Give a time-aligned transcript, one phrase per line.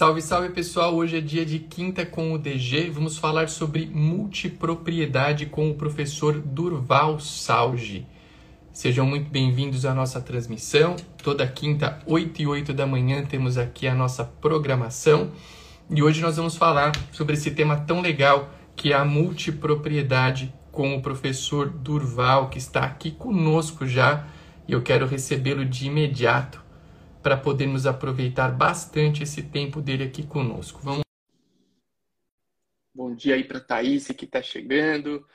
[0.00, 0.94] Salve, salve pessoal!
[0.94, 2.88] Hoje é dia de quinta com o DG.
[2.88, 8.06] Vamos falar sobre multipropriedade com o professor Durval Salge.
[8.72, 10.96] Sejam muito bem-vindos à nossa transmissão.
[11.22, 15.32] Toda quinta, 8 e 8 da manhã, temos aqui a nossa programação.
[15.90, 20.96] E hoje nós vamos falar sobre esse tema tão legal que é a multipropriedade com
[20.96, 24.26] o professor Durval, que está aqui conosco já.
[24.66, 26.69] E eu quero recebê-lo de imediato
[27.22, 30.80] para podermos aproveitar bastante esse tempo dele aqui conosco.
[30.82, 31.02] Vamos.
[32.94, 35.26] Bom dia aí para a Thaís que está chegando,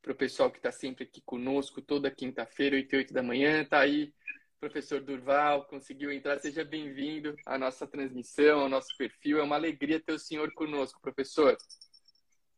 [0.00, 3.62] para o pessoal que está sempre aqui conosco toda quinta-feira, 8 e 8 da manhã.
[3.62, 4.12] Está aí,
[4.60, 6.38] professor Durval, conseguiu entrar.
[6.38, 9.38] Seja bem-vindo à nossa transmissão, ao nosso perfil.
[9.38, 11.56] É uma alegria ter o senhor conosco, professor.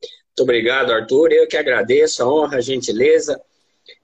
[0.03, 1.33] Muito obrigado, Arthur.
[1.33, 3.41] Eu que agradeço a honra, a gentileza.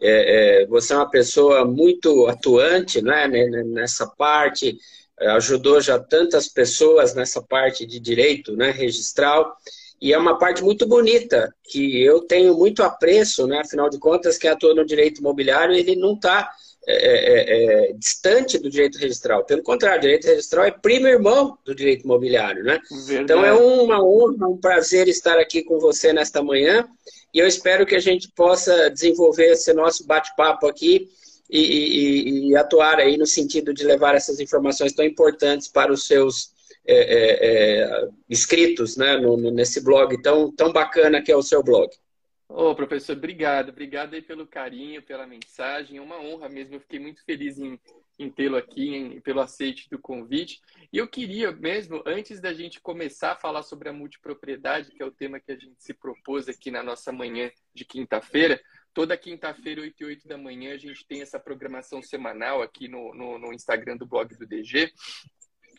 [0.01, 4.79] É, é, você é uma pessoa muito atuante né, nessa parte,
[5.21, 9.57] é, ajudou já tantas pessoas nessa parte de direito né, registral,
[10.01, 14.39] e é uma parte muito bonita, que eu tenho muito apreço, né, afinal de contas,
[14.39, 16.49] quem atua no direito imobiliário, ele não está
[16.91, 19.45] é, é, é, distante do direito registral.
[19.45, 22.65] Pelo contrário, o direito registral é primo irmão do direito imobiliário.
[22.65, 22.81] Né?
[23.11, 26.89] Então é uma honra, um prazer estar aqui com você nesta manhã
[27.39, 31.09] e eu espero que a gente possa desenvolver esse nosso bate-papo aqui
[31.49, 36.05] e, e, e, atuar aí no sentido de levar essas informações tão importantes para os
[36.05, 36.53] seus
[36.85, 41.63] é, é, é, inscritos né, no, nesse blog tão, tão bacana que é o seu
[41.63, 41.89] blog.
[42.49, 43.69] Ô, oh, professor, obrigado.
[43.69, 45.99] Obrigado aí pelo carinho, pela mensagem.
[45.99, 46.75] É uma honra mesmo.
[46.75, 47.79] Eu fiquei muito feliz em,
[48.19, 50.61] em tê-lo aqui, em, pelo aceite do convite.
[50.93, 55.07] E eu queria mesmo, antes da gente começar a falar sobre a multipropriedade, que é
[55.07, 58.61] o tema que a gente se propôs aqui na nossa manhã de quinta-feira,
[58.93, 63.15] toda quinta-feira, 8 e 8 da manhã, a gente tem essa programação semanal aqui no,
[63.15, 64.93] no, no Instagram do blog do DG.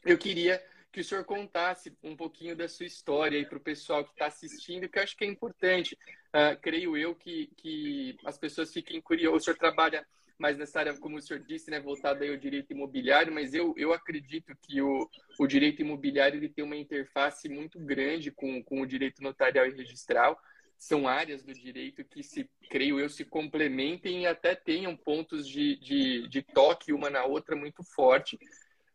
[0.05, 4.03] Eu queria que o senhor contasse um pouquinho da sua história aí para o pessoal
[4.03, 5.97] que está assistindo, que eu acho que é importante.
[6.29, 9.41] Uh, creio eu que, que as pessoas fiquem curiosas.
[9.41, 10.05] O senhor trabalha
[10.39, 13.93] mais nessa área, como o senhor disse, né, voltada ao direito imobiliário, mas eu, eu
[13.93, 15.07] acredito que o,
[15.37, 19.75] o direito imobiliário ele tem uma interface muito grande com, com o direito notarial e
[19.75, 20.39] registral.
[20.77, 25.75] São áreas do direito que, se creio eu, se complementem e até tenham pontos de,
[25.75, 28.39] de, de toque uma na outra muito forte.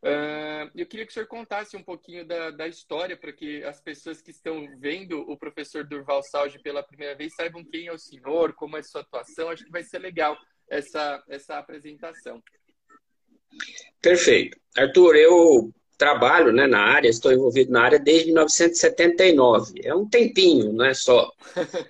[0.03, 3.81] Uh, eu queria que o senhor contasse um pouquinho da, da história, para que as
[3.81, 7.99] pessoas que estão vendo o professor Durval Salge pela primeira vez saibam quem é o
[7.99, 9.51] senhor, como é sua atuação.
[9.51, 10.39] Acho que vai ser legal
[10.69, 12.43] essa, essa apresentação.
[14.01, 14.59] Perfeito.
[14.77, 19.81] Arthur, eu trabalho né, na área, estou envolvido na área desde 1979.
[19.83, 21.31] É um tempinho, não é só.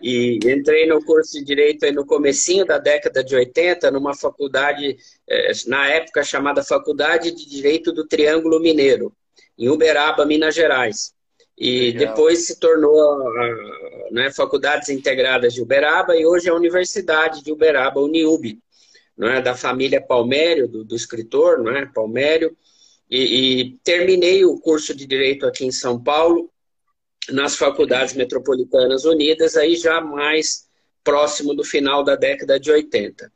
[0.03, 4.97] E entrei no curso de Direito aí no comecinho da década de 80, numa faculdade,
[5.29, 9.13] eh, na época chamada Faculdade de Direito do Triângulo Mineiro,
[9.59, 11.15] em Uberaba, Minas Gerais.
[11.57, 12.09] E Legal.
[12.09, 13.25] depois se tornou
[14.11, 18.59] né, Faculdades Integradas de Uberaba e hoje é a Universidade de Uberaba, Uniub,
[19.17, 22.57] não é, da família Palmério, do, do escritor, não é, Palmério.
[23.11, 26.51] E, e, terminei o curso de Direito aqui em São Paulo,
[27.31, 30.69] nas Faculdades Metropolitanas Unidas, aí já mais
[31.03, 33.31] próximo do final da década de 80.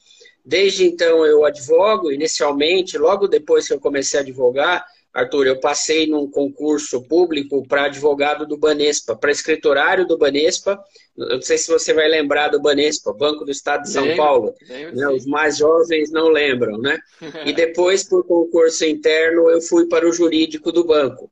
[0.44, 4.86] Desde então eu advogo, inicialmente, logo depois que eu comecei a advogar,
[5.18, 10.78] Arthur, eu passei num concurso público para advogado do Banespa, para escriturário do Banespa.
[11.16, 14.54] Não sei se você vai lembrar do Banespa, Banco do Estado de São lembro, Paulo.
[14.68, 15.08] Lembro, né?
[15.08, 16.96] Os mais jovens não lembram, né?
[17.44, 21.28] e depois, por concurso interno, eu fui para o jurídico do banco.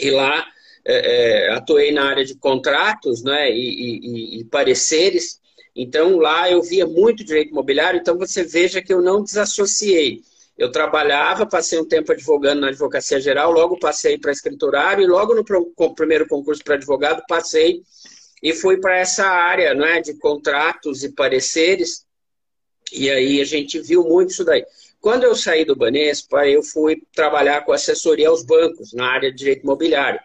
[0.00, 0.44] E lá
[0.84, 3.48] é, é, atuei na área de contratos né?
[3.52, 5.38] e, e, e pareceres.
[5.74, 8.00] Então, lá eu via muito direito imobiliário.
[8.00, 10.20] Então, você veja que eu não desassociei
[10.58, 15.32] eu trabalhava, passei um tempo advogando na advocacia geral, logo passei para escriturário e logo
[15.32, 17.80] no primeiro concurso para advogado passei
[18.42, 22.04] e fui para essa área né, de contratos e pareceres.
[22.92, 24.64] E aí a gente viu muito isso daí.
[25.00, 29.38] Quando eu saí do Banespa, eu fui trabalhar com assessoria aos bancos na área de
[29.38, 30.18] direito imobiliário,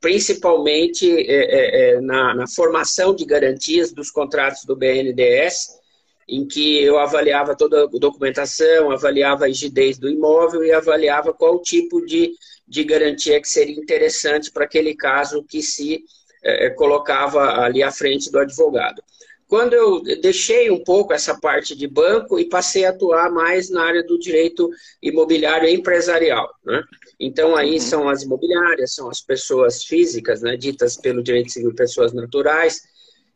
[0.00, 5.83] principalmente é, é, é na, na formação de garantias dos contratos do BNDES
[6.28, 11.60] em que eu avaliava toda a documentação, avaliava a rigidez do imóvel e avaliava qual
[11.60, 12.32] tipo de,
[12.66, 16.04] de garantia que seria interessante para aquele caso que se
[16.42, 19.02] é, colocava ali à frente do advogado.
[19.46, 23.84] Quando eu deixei um pouco essa parte de banco e passei a atuar mais na
[23.84, 24.70] área do direito
[25.02, 26.48] imobiliário empresarial.
[26.64, 26.82] Né?
[27.20, 27.80] Então, aí uhum.
[27.80, 32.82] são as imobiliárias, são as pessoas físicas, né, ditas pelo direito civil pessoas naturais,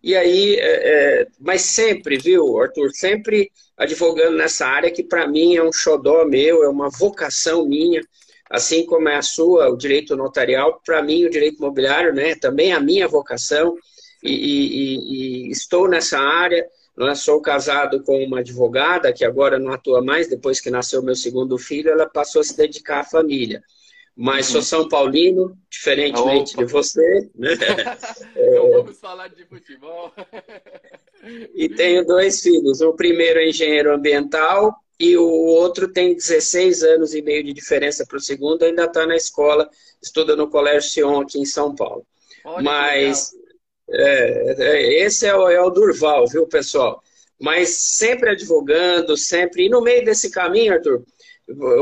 [0.03, 5.57] e aí, é, é, mas sempre, viu, Arthur, sempre advogando nessa área que para mim
[5.57, 8.01] é um xodó meu, é uma vocação minha.
[8.51, 12.73] assim como é a sua, o direito notarial, para mim o direito imobiliário, né, também
[12.73, 13.77] é a minha vocação,
[14.23, 16.67] e, e, e estou nessa área,
[17.01, 17.15] é?
[17.15, 21.57] sou casado com uma advogada que agora não atua mais, depois que nasceu meu segundo
[21.59, 23.63] filho, ela passou a se dedicar à família.
[24.21, 24.53] Mas uhum.
[24.55, 26.65] sou São Paulino, diferentemente Opa.
[26.65, 27.31] de você.
[27.37, 27.51] Né?
[28.53, 30.13] Não vamos falar de futebol.
[31.55, 32.81] e tenho dois filhos.
[32.81, 38.05] O primeiro é engenheiro ambiental e o outro tem 16 anos e meio de diferença
[38.05, 39.71] para o segundo, ainda está na escola,
[40.03, 42.05] estuda no Colégio Sion aqui em São Paulo.
[42.45, 43.31] Olha Mas
[43.89, 47.01] é, é, esse é o, é o Durval, viu, pessoal?
[47.41, 49.67] Mas sempre advogando, sempre.
[49.67, 51.05] E no meio desse caminho, Arthur,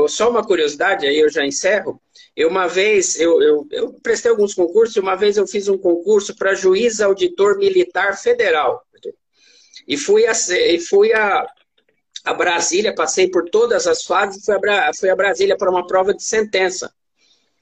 [0.07, 2.01] só uma curiosidade, aí eu já encerro.
[2.35, 5.77] Eu, uma vez, eu, eu, eu prestei alguns concursos, e uma vez eu fiz um
[5.77, 8.85] concurso para juiz auditor militar federal.
[9.87, 11.45] E fui a, e fui a,
[12.25, 16.13] a Brasília, passei por todas as fases, fui a, fui a Brasília para uma prova
[16.13, 16.93] de sentença.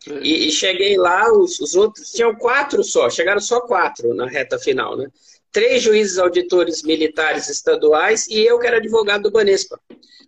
[0.07, 4.59] E, e, cheguei lá, os, os, outros tinham quatro só, chegaram só quatro na reta
[4.59, 5.07] final, né?
[5.55, 9.79] Três juízes auditores militares estaduais e eu que era advogado do Banespa.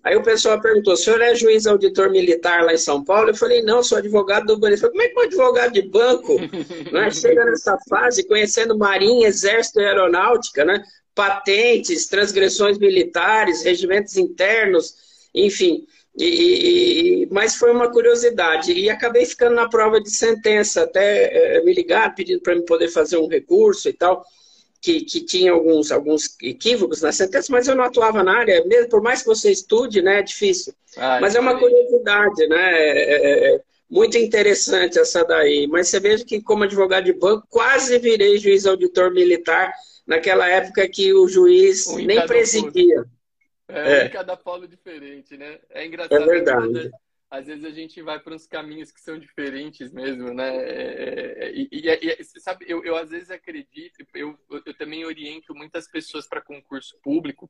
[0.01, 3.31] Aí o pessoal perguntou: o senhor é juiz auditor militar lá em São Paulo?
[3.31, 4.87] Eu falei: não, sou advogado do Banespa.
[4.87, 6.37] Como é que um advogado de banco
[6.93, 10.81] né, chega nessa fase conhecendo Marinha, Exército e Aeronáutica, né?
[11.13, 14.95] patentes, transgressões militares, regimentos internos,
[15.35, 15.85] enfim.
[16.17, 18.71] E, e, mas foi uma curiosidade.
[18.71, 22.87] E acabei ficando na prova de sentença, até é, me ligar pedindo para me poder
[22.87, 24.23] fazer um recurso e tal,
[24.87, 28.87] que, que tinha alguns, alguns equívocos na sentença, mas eu não atuava na área, mesmo
[28.87, 30.73] por mais que você estude, né, é difícil.
[30.95, 32.71] Ah, mas é uma curiosidade, né?
[32.71, 35.67] É, é, é, muito interessante essa daí.
[35.67, 39.73] Mas você veja que, como advogado de banco, quase virei juiz auditor militar
[40.05, 43.03] naquela época que o juiz um nem presidia.
[43.67, 44.09] É, é.
[44.09, 45.59] cada polo diferente, né?
[45.69, 46.23] É engraçado.
[46.23, 46.91] É verdade.
[47.29, 50.55] Às vezes a gente vai para uns caminhos que são diferentes mesmo, né?
[50.55, 55.53] É, é e, e, e, sabe, eu, eu às vezes acredito, eu, eu também oriento
[55.53, 57.49] muitas pessoas para concurso público,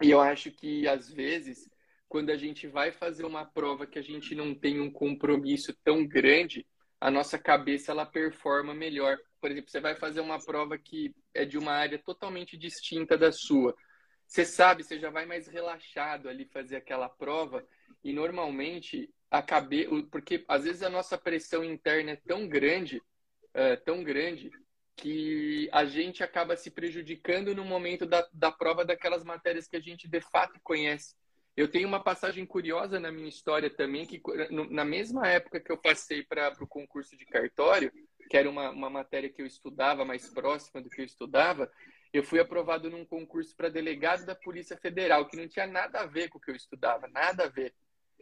[0.00, 1.68] e eu acho que às vezes,
[2.08, 6.06] quando a gente vai fazer uma prova que a gente não tem um compromisso tão
[6.06, 6.64] grande,
[7.00, 9.18] a nossa cabeça ela performa melhor.
[9.40, 13.32] Por exemplo, você vai fazer uma prova que é de uma área totalmente distinta da
[13.32, 13.74] sua
[14.32, 17.62] você sabe, você já vai mais relaxado ali fazer aquela prova
[18.02, 23.00] e normalmente a cabeça, porque às vezes a nossa pressão interna é tão grande,
[23.54, 24.50] é, tão grande
[24.96, 29.80] que a gente acaba se prejudicando no momento da, da prova daquelas matérias que a
[29.80, 31.14] gente de fato conhece.
[31.56, 34.22] Eu tenho uma passagem curiosa na minha história também, que
[34.70, 37.92] na mesma época que eu passei para o concurso de cartório,
[38.30, 41.70] que era uma, uma matéria que eu estudava mais próxima do que eu estudava,
[42.12, 46.06] eu fui aprovado num concurso para delegado da Polícia Federal, que não tinha nada a
[46.06, 47.74] ver com o que eu estudava, nada a ver.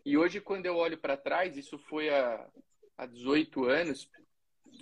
[0.04, 2.48] E hoje, quando eu olho para trás, isso foi há,
[2.96, 4.08] há 18 anos,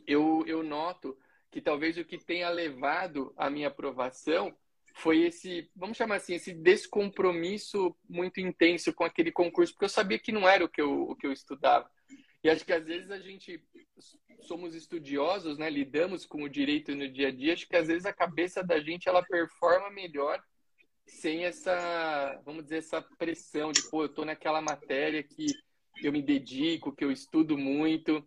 [0.07, 1.19] eu, eu noto
[1.51, 4.55] que talvez o que tenha levado a minha aprovação
[4.95, 10.19] foi esse, vamos chamar assim, esse descompromisso muito intenso com aquele concurso, porque eu sabia
[10.19, 11.89] que não era o que eu, o que eu estudava.
[12.49, 13.63] E acho que às vezes a gente
[14.41, 15.69] somos estudiosos, né?
[15.69, 17.53] Lidamos com o direito no dia a dia.
[17.53, 20.43] Acho que às vezes a cabeça da gente ela performa melhor
[21.05, 25.45] sem essa, vamos dizer, essa pressão de, pô, eu tô naquela matéria que
[26.03, 28.27] eu me dedico, que eu estudo muito.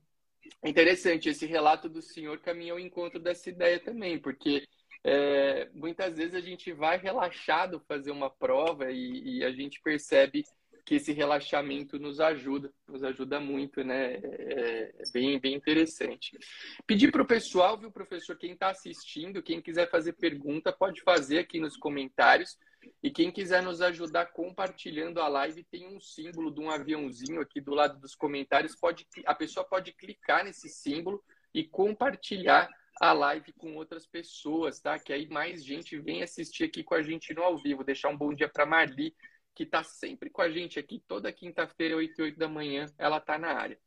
[0.64, 4.68] Interessante, esse relato do senhor caminha ao encontro dessa ideia também, porque
[5.04, 10.44] é, muitas vezes a gente vai relaxado fazer uma prova e, e a gente percebe
[10.86, 14.16] que esse relaxamento nos ajuda, nos ajuda muito, né?
[14.16, 16.38] É, é bem, bem interessante.
[16.86, 21.40] Pedir para o pessoal, viu, professor, quem está assistindo, quem quiser fazer pergunta, pode fazer
[21.40, 22.58] aqui nos comentários.
[23.04, 27.62] E quem quiser nos ajudar compartilhando a live, tem um símbolo de um aviãozinho aqui
[27.62, 28.76] do lado dos comentários.
[28.76, 31.24] Pode, a pessoa pode clicar nesse símbolo
[31.54, 32.70] e compartilhar
[33.00, 35.00] a live com outras pessoas, tá?
[35.00, 37.84] Que aí mais gente vem assistir aqui com a gente no ao vivo.
[37.84, 39.16] Deixar um bom dia para Marli,
[39.54, 43.18] que está sempre com a gente aqui, toda quinta-feira, 8 e 8 da manhã, ela
[43.18, 43.78] está na área.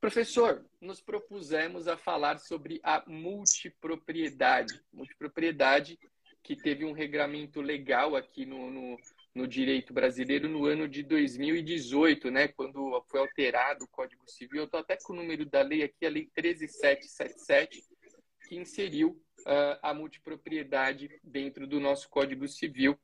[0.00, 4.78] Professor, nos propusemos a falar sobre a multipropriedade.
[4.92, 5.98] Multipropriedade
[6.42, 8.98] que teve um regramento legal aqui no, no,
[9.34, 14.58] no direito brasileiro no ano de 2018, né, quando foi alterado o Código Civil.
[14.58, 17.82] Eu estou até com o número da lei aqui, a Lei 13777,
[18.46, 22.94] que inseriu uh, a multipropriedade dentro do nosso Código Civil.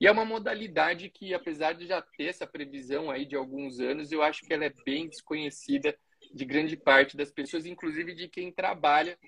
[0.00, 4.10] E é uma modalidade que, apesar de já ter essa previsão aí de alguns anos,
[4.10, 5.94] eu acho que ela é bem desconhecida
[6.32, 9.18] de grande parte das pessoas, inclusive de quem trabalha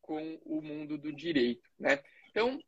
[0.00, 2.00] com o mundo do direito, né?
[2.30, 2.58] Então,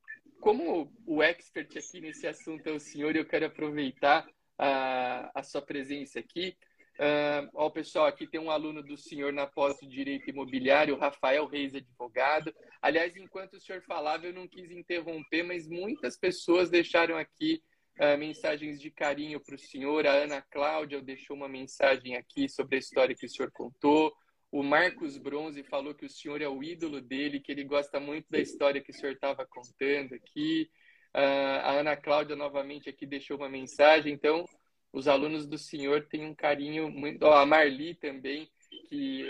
[0.41, 4.27] como o expert aqui nesse assunto é o senhor, eu quero aproveitar
[4.59, 6.57] a, a sua presença aqui.
[7.03, 11.47] Uh, ó, pessoal, aqui tem um aluno do senhor na pós de Direito Imobiliário, Rafael
[11.47, 12.55] Reis, advogado.
[12.81, 17.61] Aliás, enquanto o senhor falava, eu não quis interromper, mas muitas pessoas deixaram aqui
[17.99, 20.07] uh, mensagens de carinho para o senhor.
[20.07, 24.15] A Ana Cláudia deixou uma mensagem aqui sobre a história que o senhor contou.
[24.53, 28.27] O Marcos Bronze falou que o senhor é o ídolo dele, que ele gosta muito
[28.31, 30.71] da história que o senhor estava contando aqui.
[31.17, 34.13] Uh, a Ana Cláudia novamente aqui deixou uma mensagem.
[34.13, 34.47] Então,
[34.93, 37.25] os alunos do senhor têm um carinho muito.
[37.25, 38.51] Oh, a Marli também,
[38.89, 39.27] que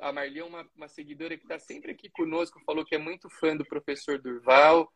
[0.00, 3.28] a, Marli é uma, uma seguidora que está sempre aqui conosco, falou que é muito
[3.28, 4.90] fã do professor Durval.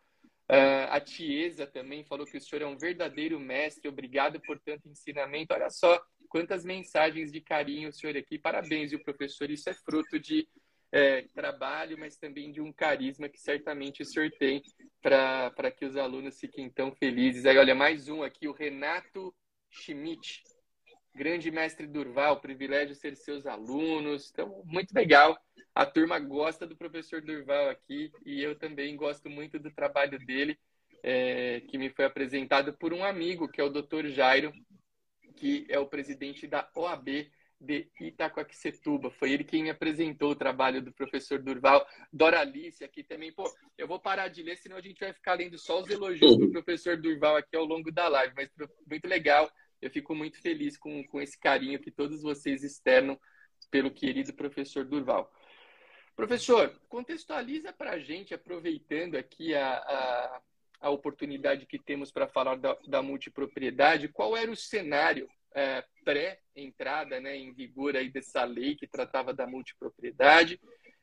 [0.49, 4.88] Uh, a Tiesa também falou que o senhor é um verdadeiro mestre, obrigado por tanto
[4.88, 5.52] ensinamento.
[5.52, 8.38] Olha só quantas mensagens de carinho o senhor aqui.
[8.38, 9.50] Parabéns, o professor.
[9.50, 10.49] Isso é fruto de
[10.92, 14.62] é, trabalho, mas também de um carisma que certamente o senhor tem
[15.02, 17.44] para que os alunos fiquem tão felizes.
[17.44, 19.35] Aí, olha, mais um aqui, o Renato
[19.76, 20.42] Schmidt,
[21.14, 24.30] grande mestre Durval, privilégio ser seus alunos.
[24.33, 25.37] Então, muito legal.
[25.75, 30.59] A turma gosta do professor Durval aqui e eu também gosto muito do trabalho dele,
[31.02, 34.06] é, que me foi apresentado por um amigo, que é o Dr.
[34.06, 34.52] Jairo,
[35.37, 37.30] que é o presidente da OAB
[37.61, 39.11] de Itacoaquecetuba.
[39.11, 41.87] Foi ele quem me apresentou o trabalho do professor Durval.
[42.12, 43.33] Doralice aqui também.
[43.33, 46.37] Pô, eu vou parar de ler, senão a gente vai ficar lendo só os elogios
[46.37, 48.35] do professor Durval aqui ao longo da live.
[48.37, 48.50] Mas
[48.88, 49.50] muito legal.
[49.80, 53.18] Eu fico muito feliz com, com esse carinho que todos vocês externam
[53.71, 55.33] pelo querido professor Durval.
[56.14, 60.40] Professor, contextualiza para a gente, aproveitando aqui a, a,
[60.80, 67.21] a oportunidade que temos para falar da, da multipropriedade, qual era o cenário é, pré-entrada
[67.21, 70.59] né, em vigor aí dessa lei que tratava da multipropriedade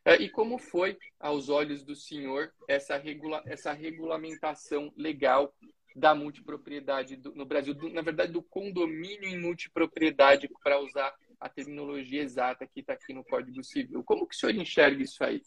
[0.06, 5.56] é, e como foi, aos olhos do senhor, essa, regula essa regulamentação legal
[5.96, 11.50] da multipropriedade do, no Brasil, do, na verdade, do condomínio em multipropriedade, para usar a
[11.50, 14.04] terminologia exata que está aqui no Código Civil.
[14.04, 15.42] Como que o senhor enxerga isso aí?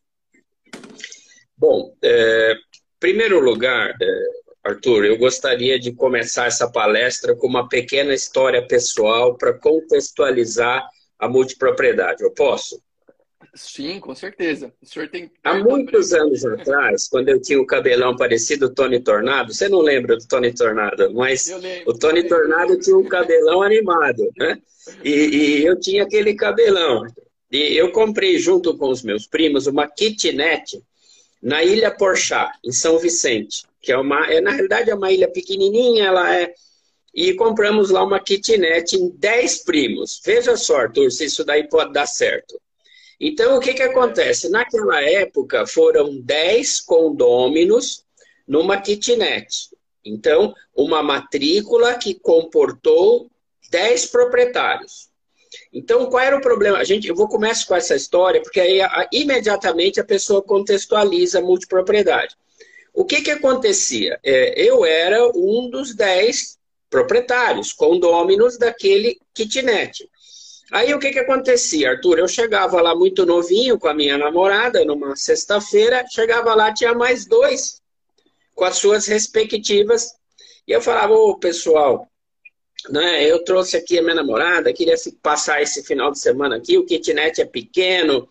[1.57, 2.55] Bom, é,
[3.01, 4.23] primeiro lugar, é,
[4.63, 10.87] Arthur, eu gostaria de começar essa palestra com uma pequena história pessoal para contextualizar
[11.19, 12.23] a multipropriedade.
[12.23, 12.83] Eu posso?
[13.55, 14.73] Sim, com certeza.
[14.83, 15.31] O senhor tem.
[15.45, 20.17] Há muitos anos atrás, quando eu tinha o cabelão parecido Tony Tornado, você não lembra
[20.17, 21.51] do Tony Tornado, mas
[21.87, 24.59] o Tony Tornado tinha um cabelão animado, né?
[25.03, 27.07] E, e, eu tinha aquele cabelão.
[27.51, 30.83] E eu comprei junto com os meus primos uma kitnet
[31.43, 35.31] na Ilha Porchá, em São Vicente que é uma, é, na realidade é uma ilha
[35.31, 36.53] pequenininha, ela é
[37.15, 40.21] e compramos lá uma kitnet em 10 primos.
[40.23, 42.61] Veja só, Arthur, se isso daí pode dar certo.
[43.21, 44.49] Então, o que, que acontece?
[44.49, 48.05] Naquela época, foram 10 condôminos
[48.47, 49.71] numa kitnet.
[50.05, 53.31] Então, uma matrícula que comportou
[53.71, 55.09] 10 proprietários.
[55.73, 56.79] Então, qual era o problema?
[56.79, 61.39] A gente, eu vou começar com essa história, porque aí a, imediatamente a pessoa contextualiza
[61.39, 62.37] a multipropriedade.
[62.93, 64.19] O que, que acontecia?
[64.25, 66.59] É, eu era um dos dez
[66.89, 70.09] proprietários, condôminos daquele kitnet.
[70.73, 72.19] Aí o que, que acontecia, Arthur?
[72.19, 77.25] Eu chegava lá muito novinho com a minha namorada, numa sexta-feira, chegava lá, tinha mais
[77.27, 77.81] dois
[78.55, 80.13] com as suas respectivas.
[80.67, 82.09] E eu falava, ô pessoal,
[82.89, 86.85] né, eu trouxe aqui a minha namorada, queria passar esse final de semana aqui, o
[86.85, 88.29] kitnet é pequeno,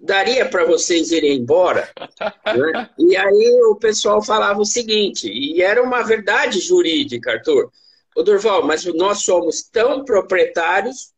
[0.00, 1.88] daria para vocês irem embora?
[2.44, 2.90] né?
[2.98, 7.70] E aí o pessoal falava o seguinte, e era uma verdade jurídica, Arthur.
[8.14, 11.12] Ô Durval, mas nós somos tão proprietários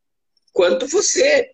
[0.52, 1.50] quanto você.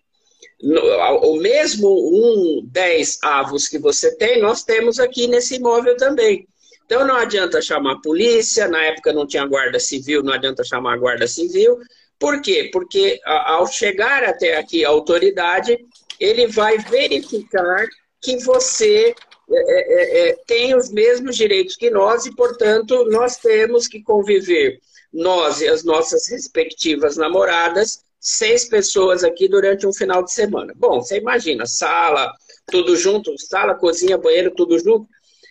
[1.21, 6.47] O mesmo um 10 avos que você tem, nós temos aqui nesse imóvel também.
[6.85, 10.95] Então não adianta chamar a polícia, na época não tinha guarda civil, não adianta chamar
[10.95, 11.79] a guarda civil.
[12.17, 12.69] Por quê?
[12.73, 15.77] Porque ao chegar até aqui a autoridade,
[16.19, 17.87] ele vai verificar
[18.21, 19.15] que você
[19.51, 24.01] é, é, é, é, tem os mesmos direitos que nós e, portanto, nós temos que
[24.03, 24.79] conviver,
[25.11, 30.73] nós e as nossas respectivas namoradas, seis pessoas aqui durante um final de semana.
[30.75, 32.31] Bom, você imagina, sala,
[32.67, 35.07] tudo junto, sala, cozinha, banheiro, tudo junto.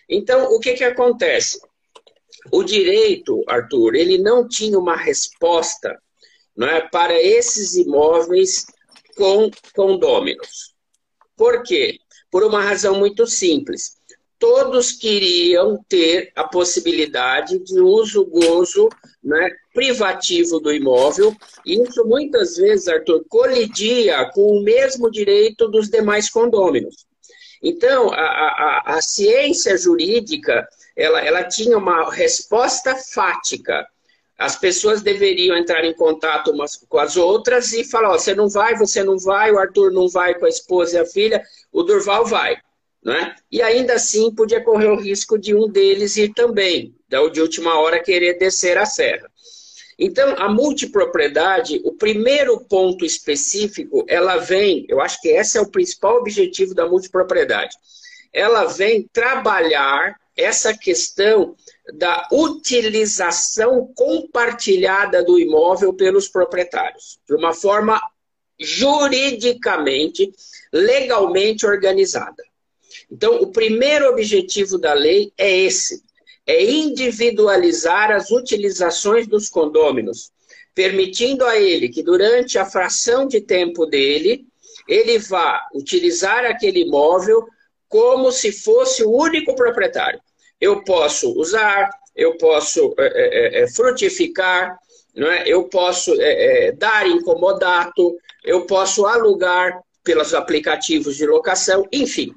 [0.07, 1.59] Então, o que, que acontece?
[2.51, 5.97] O direito, Arthur, ele não tinha uma resposta
[6.55, 8.65] não é, para esses imóveis
[9.15, 10.73] com condôminos.
[11.35, 11.99] Por quê?
[12.29, 13.98] Por uma razão muito simples.
[14.39, 18.87] Todos queriam ter a possibilidade de uso, gozo
[19.21, 25.89] né, privativo do imóvel, e isso muitas vezes, Arthur, colidia com o mesmo direito dos
[25.89, 27.05] demais condôminos.
[27.61, 30.65] Então, a, a, a ciência jurídica
[30.95, 33.85] ela, ela tinha uma resposta fática
[34.39, 38.47] as pessoas deveriam entrar em contato umas com as outras e falar: ó, você não
[38.47, 41.43] vai, você não vai, o Arthur não vai com a esposa e a filha,
[41.73, 42.57] o Durval vai.
[43.03, 43.35] Né?
[43.51, 48.03] E ainda assim podia correr o risco de um deles ir também, de última hora
[48.03, 49.29] querer descer a serra.
[49.97, 55.69] Então, a multipropriedade, o primeiro ponto específico, ela vem, eu acho que esse é o
[55.69, 57.75] principal objetivo da multipropriedade.
[58.33, 61.53] Ela vem trabalhar essa questão
[61.93, 67.99] da utilização compartilhada do imóvel pelos proprietários, de uma forma
[68.57, 70.31] juridicamente,
[70.71, 72.41] legalmente organizada.
[73.11, 76.03] Então, o primeiro objetivo da lei é esse:
[76.45, 80.31] é individualizar as utilizações dos condôminos,
[80.73, 84.45] permitindo a ele que durante a fração de tempo dele,
[84.87, 87.47] ele vá utilizar aquele imóvel
[87.87, 90.19] como se fosse o único proprietário.
[90.61, 94.77] Eu posso usar, eu posso é, é, frutificar,
[95.15, 95.43] não é?
[95.47, 102.33] eu posso é, dar incomodato, eu posso alugar pelos aplicativos de locação, enfim.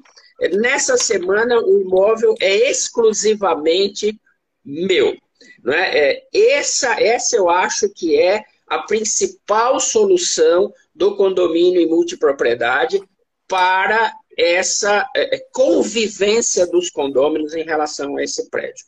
[0.49, 4.19] Nessa semana, o imóvel é exclusivamente
[4.63, 5.15] meu.
[5.63, 5.97] Não é?
[5.97, 6.27] é?
[6.33, 13.01] essa, essa eu acho que é a principal solução do condomínio em multipropriedade
[13.47, 18.85] para essa é, é, convivência dos condôminos em relação a esse prédio.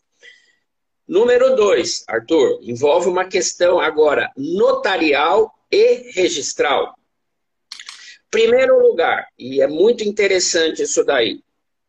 [1.08, 6.96] Número dois, Arthur, envolve uma questão agora notarial e registral.
[8.32, 11.44] Primeiro lugar, e é muito interessante isso daí,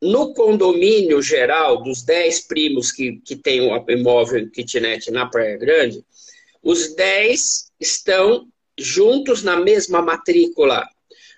[0.06, 6.04] no condomínio geral, dos 10 primos que, que tem um imóvel kitnet na Praia Grande,
[6.62, 8.46] os 10 estão
[8.78, 10.86] juntos na mesma matrícula.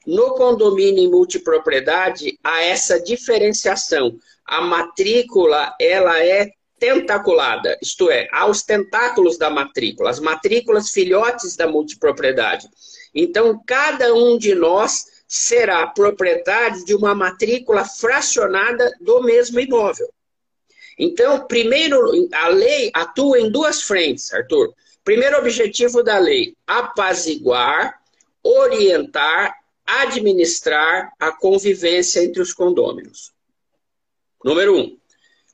[0.06, 4.18] No condomínio em multipropriedade, há essa diferenciação.
[4.44, 11.56] A matrícula, ela é tentaculada, isto é, há os tentáculos da matrícula, as matrículas filhotes
[11.56, 12.68] da multipropriedade.
[13.14, 20.10] Então, cada um de nós será proprietário de uma matrícula fracionada do mesmo imóvel.
[20.98, 22.00] Então, primeiro,
[22.32, 24.74] a lei atua em duas frentes, Arthur.
[25.04, 28.00] Primeiro objetivo da lei: apaziguar,
[28.42, 29.54] orientar,
[29.86, 33.32] administrar a convivência entre os condôminos.
[34.42, 34.98] Número um.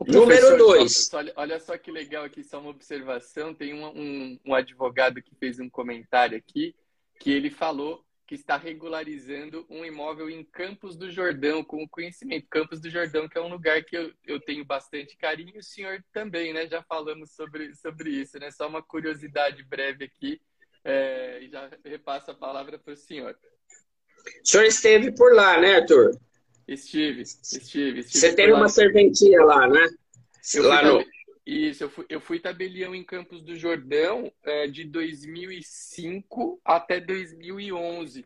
[0.06, 1.06] Número dois.
[1.06, 3.54] Só, olha só que legal aqui, só uma observação.
[3.54, 6.74] Tem um, um, um advogado que fez um comentário aqui
[7.20, 12.46] que ele falou que está regularizando um imóvel em Campos do Jordão, com conhecimento.
[12.48, 16.02] Campos do Jordão, que é um lugar que eu, eu tenho bastante carinho, o senhor
[16.12, 16.66] também, né?
[16.66, 18.50] Já falamos sobre, sobre isso, né?
[18.50, 20.40] Só uma curiosidade breve aqui,
[20.82, 23.36] é, e já repasso a palavra para o senhor.
[24.42, 26.18] O senhor esteve por lá, né, Arthur?
[26.66, 28.00] Estive, estive.
[28.00, 29.86] estive Você tem uma serventia lá, né?
[30.54, 31.04] Eu lá no...
[31.46, 38.24] Isso, eu fui, eu fui tabelião em Campos do Jordão é, de 2005 até 2011.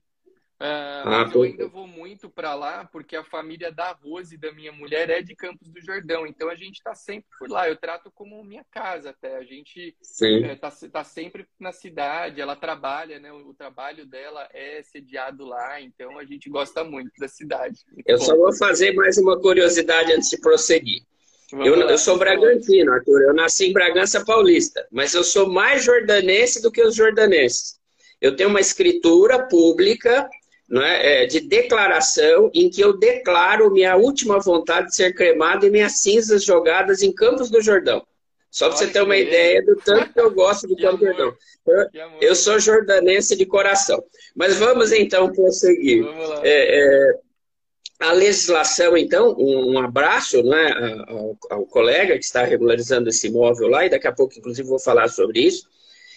[0.61, 4.53] Uh, é, ah, eu ainda vou muito para lá porque a família da Rose, da
[4.53, 6.27] minha mulher, é de Campos do Jordão.
[6.27, 7.69] Então a gente está sempre por lá.
[7.69, 9.37] Eu trato como minha casa até.
[9.37, 12.41] A gente está é, tá sempre na cidade.
[12.41, 13.33] Ela trabalha, né?
[13.33, 15.81] O, o, trabalho dela é sediado lá.
[15.81, 17.85] Então a gente gosta muito da cidade.
[17.93, 18.25] Muito eu bom.
[18.25, 21.05] só vou fazer mais uma curiosidade antes de prosseguir.
[21.53, 23.23] Eu, eu, sou bragantino, Arthur.
[23.23, 27.79] Eu nasci em Bragança Paulista, mas eu sou mais jordanense do que os jordanenses.
[28.21, 30.29] Eu tenho uma escritura pública
[30.69, 35.67] não é, é, de declaração em que eu declaro minha última vontade de ser cremado
[35.67, 38.07] e minhas cinzas jogadas em Campos do Jordão.
[38.51, 41.35] Só para você ter uma ideia do tanto que eu gosto do Campos do Jordão.
[41.67, 44.03] Eu, eu, sou jordanense de coração.
[44.35, 46.03] Mas vamos então prosseguir.
[46.03, 46.41] Vamos lá.
[46.45, 47.15] É, é,
[48.01, 50.73] a legislação, então, um, abraço né,
[51.09, 54.79] ao, ao, colega que está regularizando esse imóvel lá, e daqui a pouco, inclusive, vou
[54.79, 55.69] falar sobre isso.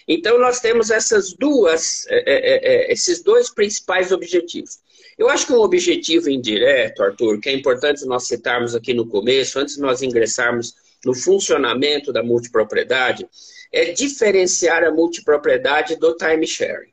[0.06, 4.78] Então, nós temos essas duas, é, é, é, é, esses dois principais objetivos.
[5.18, 9.58] Eu acho que um objetivo indireto, Arthur, que é importante nós citarmos aqui no começo,
[9.58, 13.28] antes de nós ingressarmos no funcionamento da multipropriedade,
[13.72, 16.92] é diferenciar a multipropriedade do time sharing.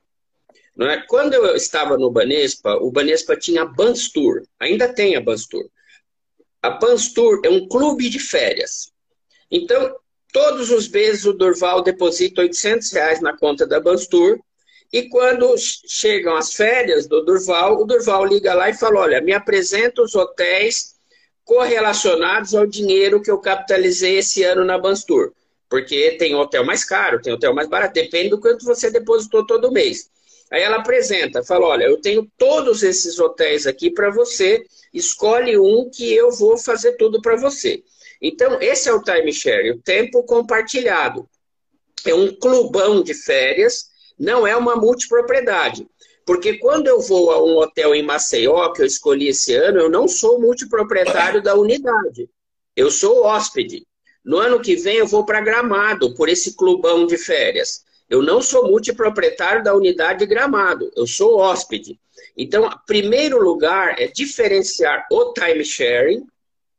[0.81, 1.01] É?
[1.07, 5.69] Quando eu estava no Banespa, o Banespa tinha a Banstur, ainda tem a Banstur.
[6.61, 8.91] A Banstur é um clube de férias.
[9.51, 9.95] Então,
[10.31, 14.39] todos os meses o Durval deposita 800 reais na conta da Banstur
[14.91, 15.53] e quando
[15.87, 20.15] chegam as férias do Durval, o Durval liga lá e fala, olha, me apresenta os
[20.15, 20.95] hotéis
[21.43, 25.31] correlacionados ao dinheiro que eu capitalizei esse ano na Banstur.
[25.69, 29.71] Porque tem hotel mais caro, tem hotel mais barato, depende do quanto você depositou todo
[29.71, 30.09] mês.
[30.51, 35.89] Aí ela apresenta, fala: olha, eu tenho todos esses hotéis aqui para você, escolhe um
[35.89, 37.83] que eu vou fazer tudo para você.
[38.21, 41.27] Então, esse é o timeshare, o tempo compartilhado.
[42.05, 45.87] é um clubão de férias, não é uma multipropriedade.
[46.25, 49.89] Porque quando eu vou a um hotel em Maceió, que eu escolhi esse ano, eu
[49.89, 52.29] não sou multiproprietário da unidade.
[52.75, 53.85] Eu sou hóspede.
[54.23, 57.83] No ano que vem eu vou para Gramado, por esse clubão de férias.
[58.09, 61.99] Eu não sou multiproprietário da unidade de Gramado, eu sou hóspede.
[62.35, 66.25] Então, primeiro lugar é diferenciar o time sharing,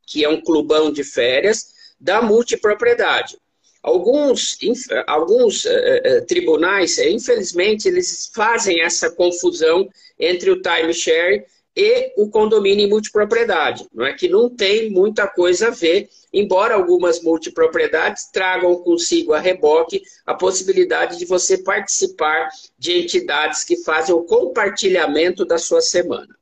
[0.06, 3.36] que é um clubão de férias, da multipropriedade.
[3.82, 4.58] Alguns,
[5.06, 9.88] alguns eh, eh, tribunais, eh, infelizmente, eles fazem essa confusão
[10.18, 13.86] entre o timeshare e o condomínio em multipropriedade.
[13.94, 19.38] Não é que não tem muita coisa a ver, embora algumas multipropriedades tragam consigo a
[19.38, 26.34] reboque a possibilidade de você participar de entidades que fazem o compartilhamento da sua semana.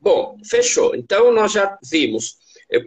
[0.00, 0.94] Bom, fechou.
[0.94, 2.36] Então, nós já vimos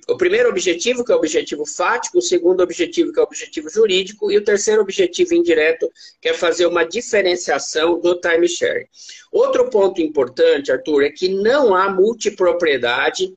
[0.09, 3.69] o primeiro objetivo, que é o objetivo fático, o segundo objetivo, que é o objetivo
[3.69, 8.87] jurídico, e o terceiro objetivo indireto, que é fazer uma diferenciação do timeshare.
[9.31, 13.33] Outro ponto importante, Arthur, é que não há multipropriedade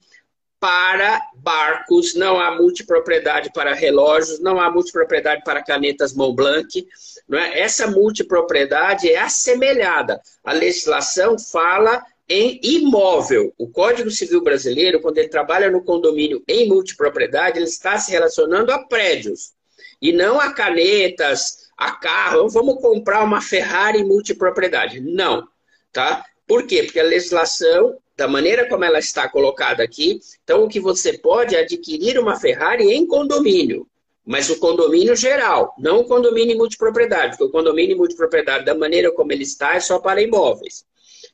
[0.60, 6.86] para barcos, não há multipropriedade para relógios, não há multipropriedade para canetas Montblanc.
[7.28, 7.60] Não é?
[7.60, 10.20] Essa multipropriedade é assemelhada.
[10.44, 13.54] A legislação fala em imóvel.
[13.56, 18.72] O Código Civil Brasileiro, quando ele trabalha no condomínio em multipropriedade, ele está se relacionando
[18.72, 19.52] a prédios
[20.00, 22.48] e não a canetas, a carro.
[22.48, 25.00] Vamos comprar uma Ferrari multipropriedade.
[25.00, 25.46] Não,
[25.92, 26.24] tá?
[26.48, 26.82] Por quê?
[26.82, 31.54] Porque a legislação, da maneira como ela está colocada aqui, então o que você pode
[31.54, 33.86] é adquirir uma Ferrari em condomínio.
[34.24, 39.30] Mas o condomínio geral, não o condomínio multipropriedade, porque o condomínio multipropriedade, da maneira como
[39.30, 40.86] ele está, é só para imóveis.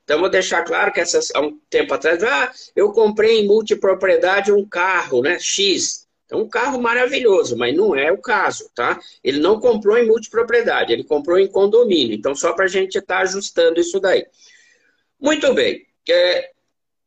[0.03, 4.53] Então, vou deixar claro que essas, há um tempo atrás, ah, eu comprei em multipropriedade
[4.53, 6.07] um carro, né, X.
[6.31, 8.98] É um carro maravilhoso, mas não é o caso, tá?
[9.22, 12.14] Ele não comprou em multipropriedade, ele comprou em condomínio.
[12.14, 14.27] Então, só para a gente estar tá ajustando isso daí.
[15.25, 15.87] Muito bem.
[16.07, 16.51] É,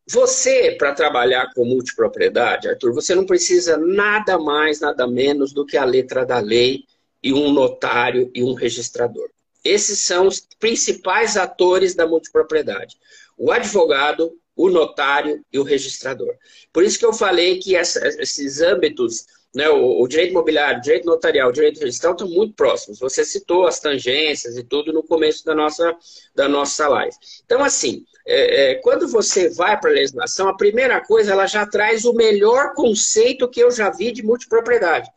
[0.10, 5.78] você, para trabalhar com multipropriedade, Arthur, você não precisa nada mais, nada menos do que
[5.78, 6.84] a letra da lei
[7.22, 9.30] e um notário e um registrador.
[9.64, 12.98] Esses são os principais atores da multipropriedade:
[13.38, 16.34] o advogado, o notário e o registrador.
[16.74, 20.82] Por isso que eu falei que essa, esses âmbitos, né, o, o, direito imobiliário, o
[20.84, 23.00] direito notarial, o direito registral estão muito próximos.
[23.00, 25.96] Você citou as tangências e tudo no começo da nossa,
[26.36, 27.16] da nossa live.
[27.44, 31.66] Então, assim, é, é, quando você vai para a legislação, a primeira coisa, ela já
[31.66, 35.10] traz o melhor conceito que eu já vi de multipropriedade.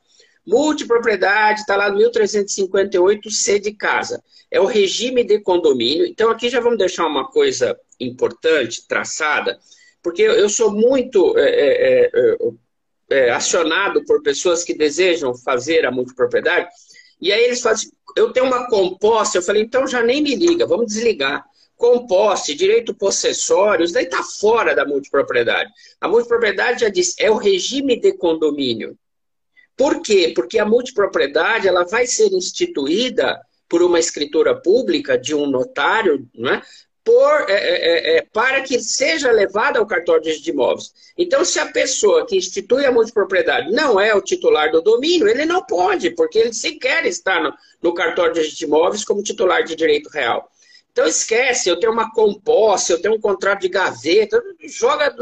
[0.47, 4.25] Multipropriedade, está lá no 1358, C de casa.
[4.51, 6.07] É o regime de condomínio.
[6.07, 9.59] Então, aqui já vamos deixar uma coisa importante, traçada,
[10.03, 12.11] porque eu sou muito é,
[13.11, 16.69] é, acionado por pessoas que desejam fazer a multipropriedade,
[17.21, 20.67] e aí eles fazem, eu tenho uma composta, eu falei, então já nem me liga,
[20.67, 21.45] vamos desligar.
[21.77, 25.71] Composte, direito possessório, isso daí está fora da multipropriedade.
[26.01, 28.99] A multipropriedade já diz, é o regime de condomínio.
[29.77, 30.33] Por quê?
[30.35, 36.61] Porque a multipropriedade ela vai ser instituída por uma escritura pública de um notário, né?
[37.03, 40.93] Por, é, é, é, é, para que seja levada ao cartório de imóveis.
[41.17, 45.47] Então, se a pessoa que institui a multipropriedade não é o titular do domínio, ele
[45.47, 50.11] não pode, porque ele sequer está no, no cartório de imóveis como titular de direito
[50.11, 50.51] real.
[50.93, 55.15] Então, esquece, eu tenho uma composta, eu tenho um contrato de gaveta, joga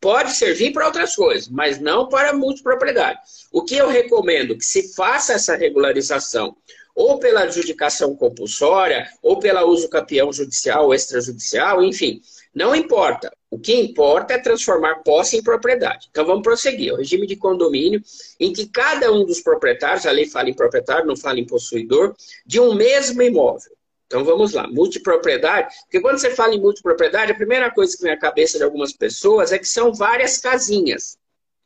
[0.00, 3.18] pode servir para outras coisas, mas não para multipropriedade.
[3.50, 6.56] O que eu recomendo que se faça essa regularização
[6.96, 12.22] ou pela adjudicação compulsória, ou pela uso capião judicial ou extrajudicial, enfim,
[12.54, 13.30] não importa.
[13.50, 16.08] O que importa é transformar posse em propriedade.
[16.10, 16.94] Então vamos prosseguir.
[16.94, 18.02] O regime de condomínio,
[18.40, 22.14] em que cada um dos proprietários, a lei fala em proprietário, não fala em possuidor,
[22.46, 23.76] de um mesmo imóvel.
[24.06, 28.12] Então vamos lá, multipropriedade, porque quando você fala em multipropriedade, a primeira coisa que vem
[28.12, 31.18] à cabeça de algumas pessoas é que são várias casinhas.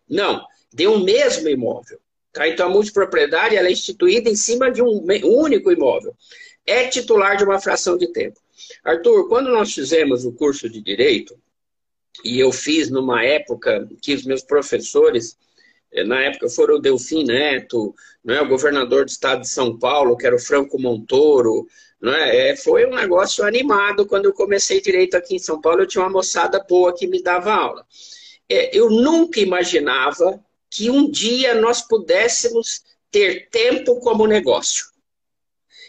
[0.08, 2.00] Não, de um mesmo imóvel.
[2.32, 2.48] Tá?
[2.48, 6.14] Então a multipropriedade ela é instituída em cima de um único imóvel.
[6.66, 8.38] É titular de uma fração de tempo.
[8.84, 11.36] Arthur, quando nós fizemos o curso de Direito,
[12.24, 15.36] e eu fiz numa época que os meus professores,
[15.92, 20.16] eh, na época foram o Delfim Neto, né, o governador do estado de São Paulo,
[20.16, 21.66] que era o Franco Montoro,
[22.00, 22.50] né?
[22.50, 24.06] É, foi um negócio animado.
[24.06, 27.22] Quando eu comecei direito aqui em São Paulo, eu tinha uma moçada boa que me
[27.22, 27.86] dava aula.
[28.48, 34.86] É, eu nunca imaginava que um dia nós pudéssemos ter tempo como negócio.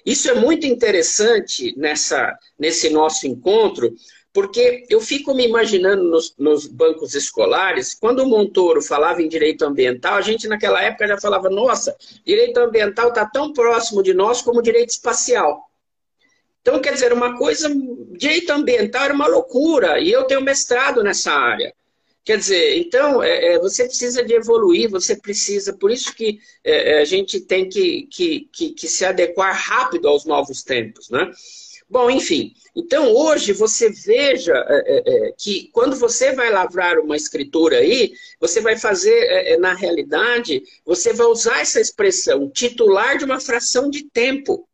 [0.05, 3.95] Isso é muito interessante nessa, nesse nosso encontro,
[4.33, 9.65] Porque eu fico me imaginando nos, nos, bancos escolares, quando o Montoro falava em direito
[9.65, 14.41] ambiental, a gente naquela época já falava, nossa, direito ambiental está tão próximo de nós
[14.41, 15.69] como direito espacial.
[16.61, 17.69] Então, quer dizer, uma coisa,
[18.11, 21.73] direito ambiental era uma loucura, e eu tenho mestrado nessa área.
[22.23, 26.91] Quer dizer, então, é, é, você precisa de evoluir, você precisa, por isso que é,
[26.91, 31.31] é, a gente tem que, que, que, que, se adequar rápido aos novos tempos, né?
[31.89, 37.79] Bom, enfim, então hoje você veja é, é, que quando você vai lavrar uma escritura
[37.79, 43.89] aí, você vai fazer, na realidade, você vai usar essa expressão, titular de uma fração
[43.89, 44.65] de tempo.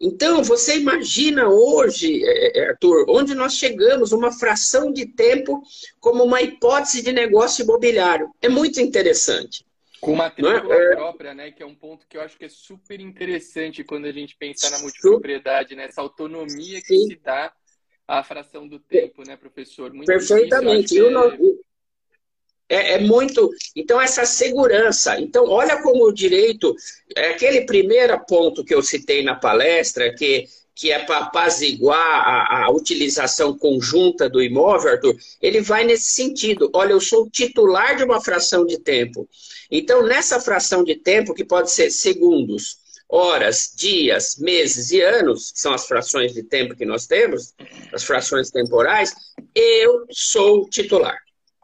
[0.00, 5.62] Então, você imagina hoje, é, é, Arthur, onde nós chegamos, uma fração de tempo
[6.00, 8.30] como uma hipótese de negócio imobiliário.
[8.40, 9.62] É muito interessante.
[10.00, 10.96] Com matrícula é?
[10.96, 11.50] própria, né?
[11.50, 14.70] Que é um ponto que eu acho que é super interessante quando a gente pensa
[14.70, 15.84] na multipropriedade, né?
[15.84, 17.06] Essa autonomia que Sim.
[17.08, 17.52] se dá
[18.08, 19.92] à fração do tempo, né, professor?
[19.92, 20.94] Muito Perfeitamente.
[20.94, 21.36] E o, é
[22.70, 23.50] é, é, muito.
[23.74, 25.20] Então, essa segurança.
[25.20, 26.74] Então, olha como o direito.
[27.16, 32.66] É aquele primeiro ponto que eu citei na palestra, que, que é para apaziguar a,
[32.66, 36.70] a utilização conjunta do imóvel, Arthur, ele vai nesse sentido.
[36.72, 39.28] Olha, eu sou titular de uma fração de tempo.
[39.68, 42.78] Então, nessa fração de tempo, que pode ser segundos,
[43.08, 47.52] horas, dias, meses e anos, que são as frações de tempo que nós temos,
[47.92, 49.12] as frações temporais,
[49.52, 51.18] eu sou titular.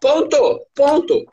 [0.06, 1.26] Ponto, ponto.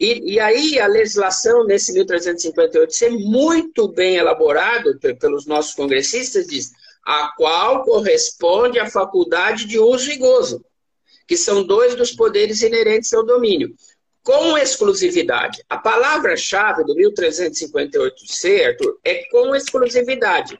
[0.00, 6.72] E, e, aí a legislação nesse 1358 ser muito bem elaborado pelos nossos congressistas diz
[7.06, 10.64] a qual corresponde a faculdade de uso e gozo,
[11.28, 13.72] que são dois dos poderes inerentes ao domínio,
[14.24, 15.62] com exclusividade.
[15.70, 20.58] A palavra-chave do 1358C, Arthur, é com exclusividade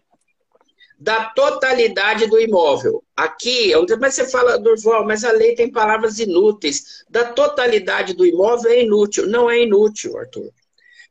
[0.97, 3.03] da totalidade do imóvel.
[3.17, 7.05] Aqui, é mas você fala, Durval, mas a lei tem palavras inúteis.
[7.11, 9.27] Da totalidade do imóvel é inútil.
[9.27, 10.51] Não é inútil, Arthur.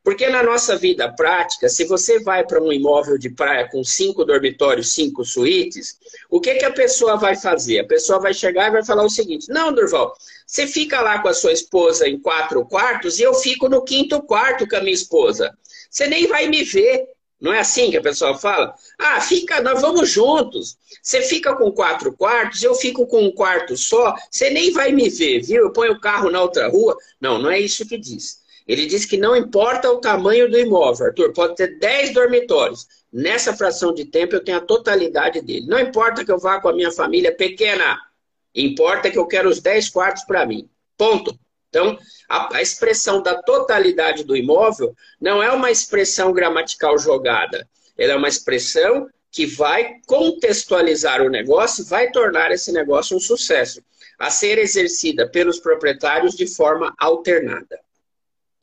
[0.04, 4.26] Porque na nossa vida prática, se você vai para um imóvel de praia com cinco
[4.26, 5.96] dormitórios, cinco suítes,
[6.28, 7.80] o que, que a pessoa vai fazer?
[7.80, 10.12] A pessoa vai chegar e vai falar o seguinte: Não, Durval,
[10.48, 14.20] você fica lá com a sua esposa em quatro quartos e eu fico no quinto
[14.24, 15.56] quarto com a minha esposa.
[15.90, 17.06] Você nem vai me ver.
[17.42, 18.76] Não é assim que a pessoa fala?
[19.00, 20.78] Ah, fica, nós vamos juntos.
[21.02, 25.10] Você fica com quatro quartos, eu fico com um quarto só, você nem vai me
[25.10, 25.64] ver, viu?
[25.64, 26.96] Eu ponho o carro na outra rua.
[27.20, 28.42] Não, não é isso que diz.
[28.68, 32.88] Ele diz que não importa o tamanho do imóvel, Arthur, pode ter 10 dormitórios.
[33.12, 35.66] Nessa fração de tempo eu tenho a totalidade dele.
[35.66, 38.00] Não importa que eu vá com a minha família pequena,
[38.54, 40.70] importa que eu quero os 10 quartos para mim.
[40.96, 41.38] Ponto.
[41.72, 47.66] Então, a, a, expressão da totalidade do imóvel não é uma expressão gramatical jogada.
[47.98, 53.82] Ela é uma expressão que vai contextualizar o negócio, vai tornar esse negócio um sucesso,
[54.20, 57.80] a ser exercida pelos proprietários de forma alternada.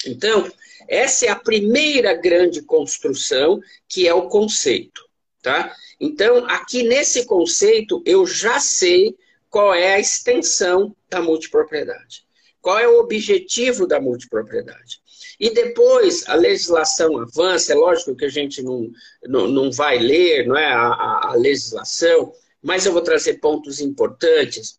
[0.07, 0.47] Então,
[0.87, 5.09] essa é a primeira grande construção, que é o conceito.
[5.40, 5.75] Tá?
[5.99, 9.16] Então, aqui nesse conceito, eu já sei
[9.49, 12.28] qual é a extensão da multipropriedade.
[12.61, 15.01] Qual é o objetivo da multipropriedade?
[15.38, 18.90] E depois a legislação avança, é lógico que a gente não,
[19.25, 24.79] não, não vai ler não é, a, a legislação, mas eu vou trazer pontos importantes.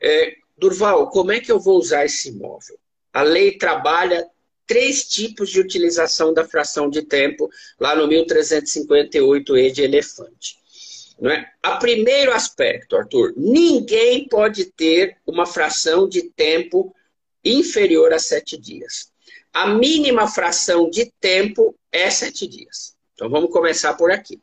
[0.00, 2.78] É, Durval, como é que eu vou usar esse imóvel?
[3.12, 4.28] A lei trabalha
[4.66, 10.58] três tipos de utilização da fração de tempo, lá no 1358E de elefante.
[11.20, 11.50] Não é?
[11.62, 16.94] A primeiro aspecto, Arthur, ninguém pode ter uma fração de tempo
[17.44, 19.10] inferior a sete dias.
[19.52, 22.94] A mínima fração de tempo é sete dias.
[23.14, 24.40] Então vamos começar por aqui.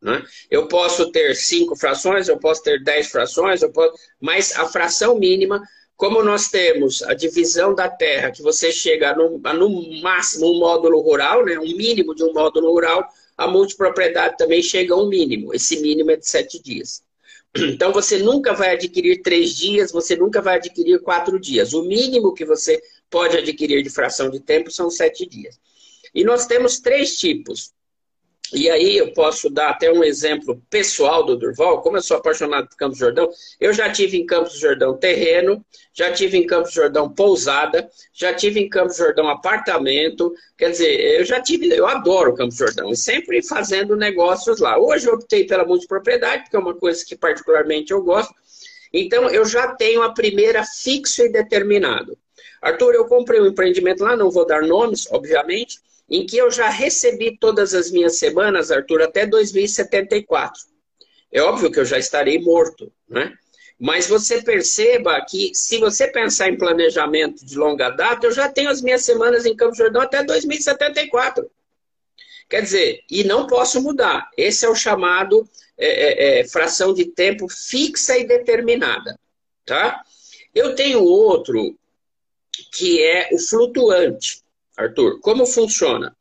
[0.00, 0.24] Né?
[0.50, 3.94] Eu posso ter cinco frações, eu posso ter dez frações, eu posso...
[4.18, 5.62] mas a fração mínima,
[5.96, 11.00] como nós temos a divisão da terra, que você chega no, no máximo um módulo
[11.00, 11.58] rural, né?
[11.58, 15.54] um mínimo de um módulo rural, a multipropriedade também chega a um mínimo.
[15.54, 17.02] Esse mínimo é de sete dias.
[17.56, 21.72] Então você nunca vai adquirir três dias, você nunca vai adquirir quatro dias.
[21.72, 25.58] O mínimo que você pode adquirir de fração de tempo são sete dias.
[26.14, 27.72] E nós temos três tipos.
[28.52, 32.68] E aí eu posso dar até um exemplo pessoal do Durval, como eu sou apaixonado
[32.68, 33.28] por Campos do Jordão,
[33.60, 37.88] eu já tive em Campos do Jordão terreno, já tive em Campos do Jordão pousada,
[38.12, 42.56] já tive em Campos do Jordão apartamento, quer dizer, eu já tive, eu adoro Campos
[42.56, 44.78] do Jordão, e sempre fazendo negócios lá.
[44.78, 48.34] Hoje eu optei pela multipropriedade, porque é uma coisa que particularmente eu gosto,
[48.92, 52.18] então eu já tenho a primeira fixo e determinado.
[52.60, 55.78] Arthur, eu comprei um empreendimento lá, não vou dar nomes, obviamente,
[56.10, 60.60] em que eu já recebi todas as minhas semanas, Arthur, até 2074.
[61.32, 63.32] É óbvio que eu já estarei morto, né?
[63.78, 68.68] Mas você perceba que, se você pensar em planejamento de longa data, eu já tenho
[68.68, 71.50] as minhas semanas em Campo Jordão até 2074.
[72.48, 74.28] Quer dizer, e não posso mudar.
[74.36, 79.18] Esse é o chamado é, é, é, fração de tempo fixa e determinada.
[79.64, 80.02] Tá?
[80.54, 81.78] Eu tenho outro
[82.72, 84.42] que é o flutuante.
[84.80, 86.16] Arthur, como funciona?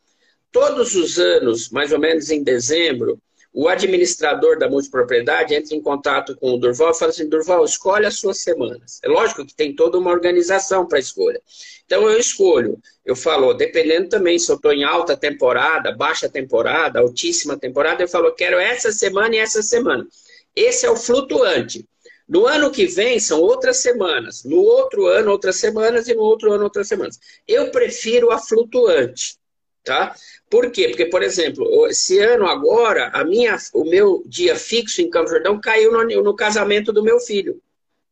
[0.52, 3.20] Todos os anos, mais ou menos em dezembro,
[3.52, 8.06] o administrador da multipropriedade entra em contato com o Durval e fala assim: Durval, escolhe
[8.06, 9.00] as suas semanas.
[9.04, 11.42] É lógico que tem toda uma organização para escolha.
[11.86, 12.78] Então eu escolho.
[13.04, 18.08] Eu falo, dependendo também se eu estou em alta temporada, baixa temporada, altíssima temporada, eu
[18.08, 20.08] falo, eu quero essa semana e essa semana.
[20.56, 21.88] Esse é o flutuante.
[22.30, 24.44] No ano que vem são outras semanas.
[24.44, 26.08] No outro ano, outras semanas.
[26.08, 27.20] E no outro ano, outras semanas.
[27.48, 29.40] Eu prefiro a flutuante.
[29.84, 30.16] Tá?
[30.48, 30.90] Por quê?
[30.90, 35.60] Porque, por exemplo, esse ano agora, a minha, o meu dia fixo em Campo Jordão
[35.60, 37.60] caiu no, no casamento do meu filho,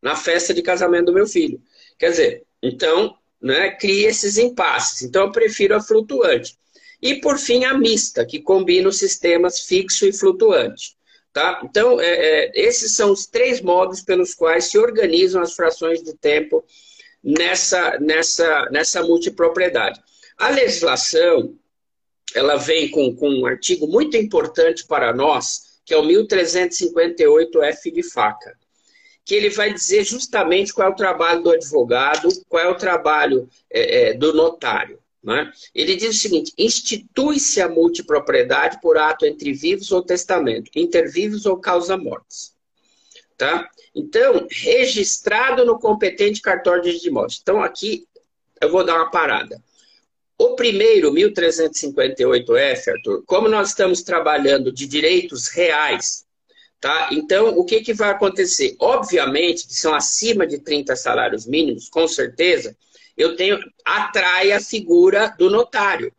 [0.01, 1.61] na festa de casamento do meu filho.
[1.99, 5.03] Quer dizer, então, né, cria esses impasses.
[5.03, 6.57] Então, eu prefiro a flutuante.
[6.99, 10.96] E, por fim, a mista, que combina os sistemas fixo e flutuante.
[11.37, 11.61] Tá?
[11.63, 16.17] Então, é, é, esses são os três modos pelos quais se organizam as frações de
[16.17, 16.65] tempo
[17.23, 20.01] nessa, nessa, nessa multipropriedade.
[20.35, 21.55] A legislação
[22.33, 28.01] ela vem com, com um artigo muito importante para nós, que é o 1358F de
[28.01, 28.57] faca,
[29.23, 33.47] que ele vai dizer justamente qual é o trabalho do advogado, qual é o trabalho
[33.69, 34.97] é, é, do notário.
[35.27, 35.51] Né?
[35.75, 41.57] Ele diz o seguinte: institui-se a multipropriedade por ato entre vivos ou testamento, intervivos ou
[41.57, 42.55] causa-mortes.
[43.37, 43.69] Tá?
[43.93, 47.39] Então, registrado no competente cartório de imóveis.
[47.41, 48.07] Então, aqui
[48.61, 49.61] eu vou dar uma parada.
[50.39, 56.25] O primeiro, 1358F, Arthur, como nós estamos trabalhando de direitos reais,
[56.79, 57.09] tá?
[57.11, 58.75] Então, o que, que vai acontecer?
[58.79, 62.77] Obviamente, que são acima de 30 salários mínimos, com certeza,
[63.17, 66.13] eu tenho, atrai a figura do notário,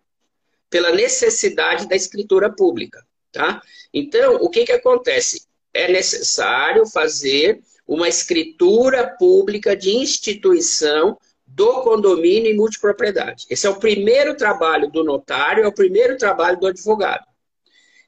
[0.69, 3.63] pela necessidade da escritura pública, tá?
[3.95, 5.47] Então, o que, que acontece?
[5.73, 13.47] É necessário fazer uma escritura pública de instituição do condomínio e multipropriedade.
[13.49, 17.25] Esse é o primeiro trabalho do notário, é o primeiro trabalho do advogado.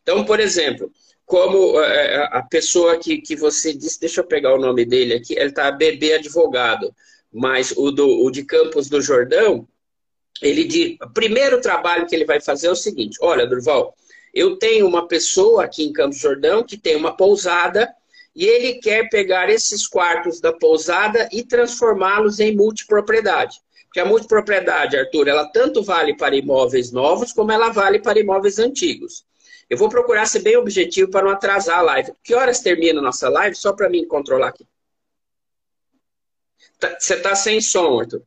[0.02, 0.92] Então, por exemplo,
[1.24, 5.34] como é, a pessoa que, que você disse, deixa eu pegar o nome dele aqui,
[5.34, 6.94] ele está bebê advogado,
[7.32, 9.66] mas o, do, o de Campos do Jordão,
[10.42, 13.94] ele o primeiro trabalho que ele vai fazer é o seguinte, olha, Durval,
[14.32, 17.88] eu tenho uma pessoa aqui em Campos do Jordão que tem uma pousada
[18.34, 23.58] e ele quer pegar esses quartos da pousada e transformá-los em multipropriedade.
[23.86, 28.58] Porque a multipropriedade, Arthur, ela tanto vale para imóveis novos como ela vale para imóveis
[28.60, 29.24] antigos.
[29.68, 32.12] Eu vou procurar ser bem objetivo para não atrasar a live.
[32.22, 33.56] Que horas termina a nossa live?
[33.56, 34.64] Só para mim controlar aqui.
[36.78, 38.22] Tá, você está sem som, Arthur.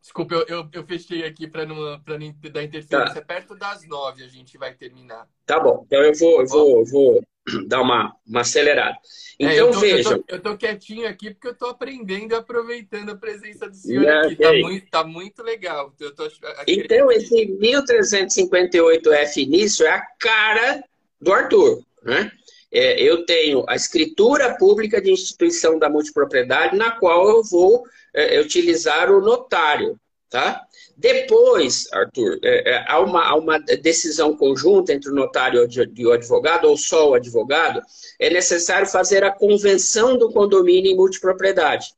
[0.00, 3.14] Desculpa, eu, eu, eu fechei aqui para não, não dar interferência.
[3.14, 3.22] Tá.
[3.22, 5.28] Perto das nove a gente vai terminar.
[5.44, 5.82] Tá bom.
[5.84, 7.22] Então eu vou, eu vou, eu vou
[7.66, 8.96] dar uma, uma acelerada.
[9.38, 10.12] Então, é, eu tô, vejam.
[10.12, 13.74] Eu tô, eu tô, quietinho aqui porque eu tô aprendendo e aproveitando a presença do
[13.74, 14.36] senhor aqui.
[14.36, 15.92] Tá muito, tá muito legal.
[15.98, 16.28] Eu tô,
[16.68, 20.84] então, esse 1358F início é a cara
[21.20, 21.84] do Arthur.
[22.04, 22.30] Né?
[22.76, 28.38] É, eu tenho a escritura pública de instituição da multipropriedade, na qual eu vou é,
[28.38, 29.98] utilizar o notário.
[30.28, 30.60] Tá?
[30.94, 36.12] Depois, Arthur, é, é, há, uma, há, uma, decisão conjunta entre o notário e o
[36.12, 37.80] advogado, ou só o advogado,
[38.18, 41.94] é necessário fazer a convenção do condomínio em multipropriedade.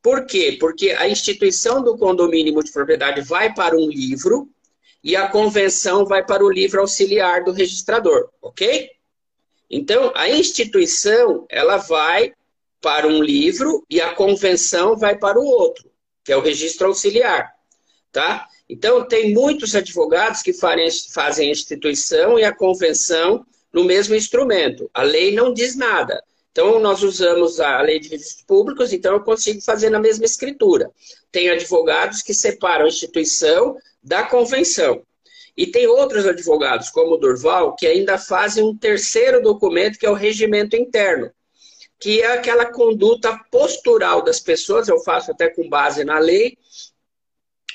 [0.00, 0.56] Por quê?
[0.58, 4.48] Porque a instituição do condomínio em multipropriedade vai para um livro
[5.04, 8.95] e a convenção vai para o livro auxiliar do registrador, ok?
[9.70, 12.32] Então, a instituição, ela vai
[12.80, 15.90] para um livro e a convenção vai para o outro,
[16.24, 17.52] que é o registro auxiliar.
[18.12, 18.46] Tá?
[18.68, 24.90] Então, tem muitos advogados que fazem a instituição e a convenção no mesmo instrumento.
[24.94, 26.22] A lei não diz nada.
[26.50, 30.90] Então, nós usamos a lei de registros públicos, então eu consigo fazer na mesma escritura.
[31.30, 35.02] Tem advogados que separam a instituição da convenção.
[35.56, 40.10] E tem outros advogados, como o Durval, que ainda fazem um terceiro documento, que é
[40.10, 41.30] o regimento interno,
[41.98, 46.58] que é aquela conduta postural das pessoas, eu faço até com base na lei,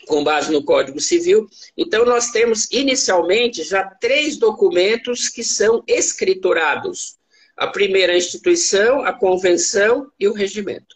[0.07, 1.47] com base no Código Civil.
[1.75, 7.17] Então, nós temos inicialmente já três documentos que são escriturados:
[7.57, 10.95] a primeira instituição, a convenção e o regimento.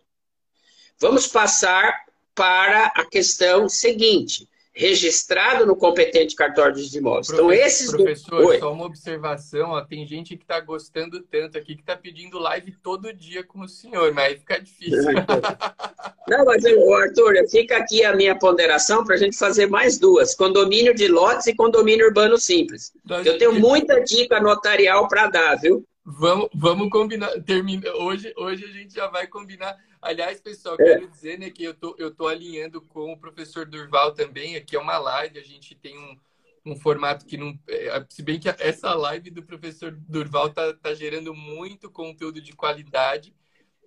[1.00, 7.30] Vamos passar para a questão seguinte: registrado no competente cartório de imóveis.
[7.30, 7.90] Então, esses.
[7.90, 8.60] Professor, do...
[8.60, 12.76] só uma observação: ó, tem gente que está gostando tanto aqui que está pedindo live
[12.84, 15.00] todo dia com o senhor, mas aí fica difícil.
[16.28, 20.94] Não, mas, Arthur, fica aqui a minha ponderação para a gente fazer mais duas: condomínio
[20.94, 22.92] de lotes e condomínio urbano simples.
[23.06, 23.26] Nós...
[23.26, 25.86] Eu tenho muita dica notarial para dar, viu?
[26.06, 27.32] Vamos, vamos combinar.
[27.42, 30.84] Termina, hoje, hoje a gente já vai combinar Aliás, pessoal, é.
[30.84, 34.56] quero dizer né, que eu tô, eu tô alinhando com o professor Durval também.
[34.56, 36.16] Aqui é uma live, a gente tem um,
[36.64, 37.58] um formato que não.
[37.68, 42.54] É, se bem que essa live do professor Durval tá, tá gerando muito conteúdo de
[42.54, 43.36] qualidade,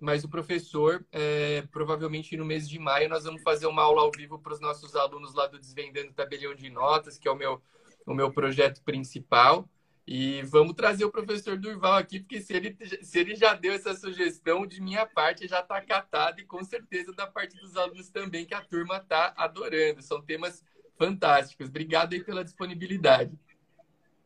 [0.01, 4.11] mas o professor, é, provavelmente no mês de maio, nós vamos fazer uma aula ao
[4.11, 7.61] vivo para os nossos alunos lá do Desvendando Tabelião de Notas, que é o meu,
[8.05, 9.69] o meu projeto principal.
[10.11, 13.93] E vamos trazer o professor Durval aqui, porque se ele, se ele já deu essa
[13.93, 18.43] sugestão, de minha parte já está catado e com certeza da parte dos alunos também,
[18.43, 20.01] que a turma está adorando.
[20.01, 20.63] São temas
[20.97, 21.67] fantásticos.
[21.67, 23.29] Obrigado aí pela disponibilidade.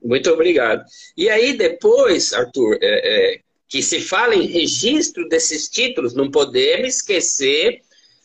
[0.01, 0.86] Muito obrigado.
[1.17, 6.95] E aí, depois, Arthur, é, é, que se fala em registro desses títulos, não podemos
[6.95, 7.81] esquecer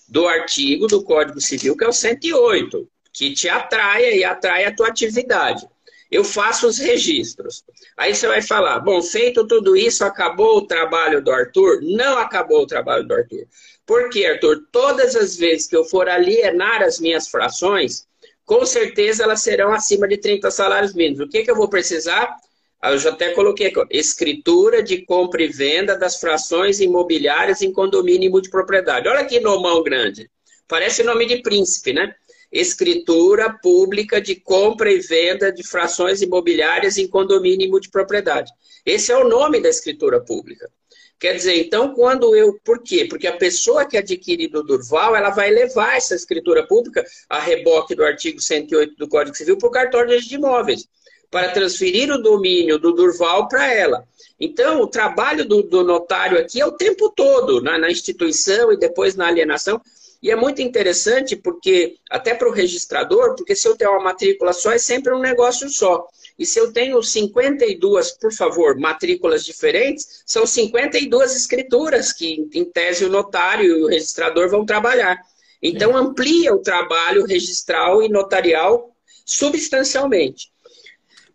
[0.09, 4.73] do artigo do Código Civil, que é o 108, que te atrai e atrai a
[4.73, 5.67] tua atividade
[6.11, 7.63] eu faço os registros.
[7.97, 11.81] Aí você vai falar, bom, feito tudo isso, acabou o trabalho do Arthur?
[11.83, 13.47] Não acabou o trabalho do Arthur.
[13.87, 14.67] Por quê, Arthur?
[14.73, 18.07] Todas as vezes que eu for alienar as minhas frações,
[18.45, 21.21] com certeza elas serão acima de 30 salários mínimos.
[21.21, 22.35] O que, que eu vou precisar?
[22.81, 27.61] Ah, eu já até coloquei aqui, ó, escritura de compra e venda das frações imobiliárias
[27.61, 29.09] em condomínio e multipropriedade.
[29.09, 30.31] Olha que nomão grande.
[30.69, 32.15] Parece nome de príncipe, né?
[32.51, 38.51] Escritura pública de compra e venda de frações imobiliárias em condomínio e multipropriedade.
[38.85, 40.71] Esse é o nome da escritura pública.
[41.19, 42.59] Quer dizer, então, quando eu.
[42.65, 43.05] Por quê?
[43.11, 47.95] Porque a pessoa que adquire do Durval, ela vai levar essa escritura pública a reboque
[47.95, 50.89] do artigo 108 do Código Civil para o cartório de imóveis,
[51.29, 54.07] para transferir o domínio do Durval para ela.
[54.39, 58.79] Então, o trabalho do, do, notário aqui é o tempo todo, na, na instituição e
[58.79, 59.81] depois na alienação,
[60.23, 64.53] e é muito interessante porque, até para o registrador, porque se eu tenho uma matrícula
[64.53, 66.07] só, é sempre um negócio só.
[66.37, 73.05] E se eu tenho 52, por favor, matrículas diferentes, são 52 escrituras que, em tese,
[73.05, 75.19] o notário e o registrador vão trabalhar.
[75.63, 78.95] Então, amplia o trabalho registral e notarial
[79.25, 80.51] substancialmente.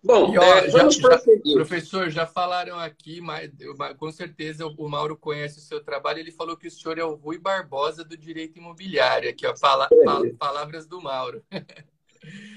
[0.03, 0.89] Bom, e, ó, é, já.
[0.89, 1.19] Já,
[1.53, 3.49] professor, já falaram aqui, mas
[3.97, 6.19] com certeza o Mauro conhece o seu trabalho.
[6.19, 9.29] Ele falou que o senhor é o Rui Barbosa do Direito Imobiliário.
[9.29, 10.33] Aqui, ó, fala, é.
[10.33, 11.41] palavras do Mauro.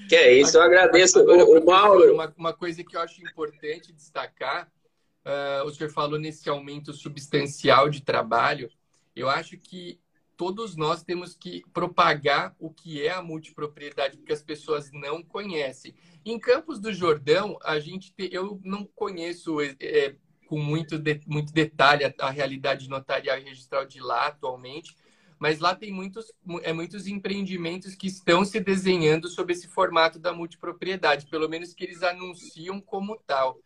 [0.07, 2.13] Que é isso, eu agradeço Agora, o, o Mauro.
[2.13, 4.71] Uma, uma, coisa que eu acho importante destacar,
[5.25, 8.69] uh, o senhor falou nesse aumento substancial de trabalho.
[9.15, 9.99] Eu acho que
[10.37, 15.95] todos nós temos que propagar o que é a multipropriedade, porque as pessoas não conhecem.
[16.23, 20.15] Em Campos do Jordão, a gente te, eu não conheço é, é,
[20.47, 24.95] com muito, de, muito detalhe a, a, realidade notarial e registral de lá atualmente,
[25.39, 26.31] mas lá tem muitos,
[26.61, 31.83] é, muitos empreendimentos que estão se desenhando sob esse formato da multipropriedade, pelo menos que
[31.83, 33.59] eles anunciam como tal.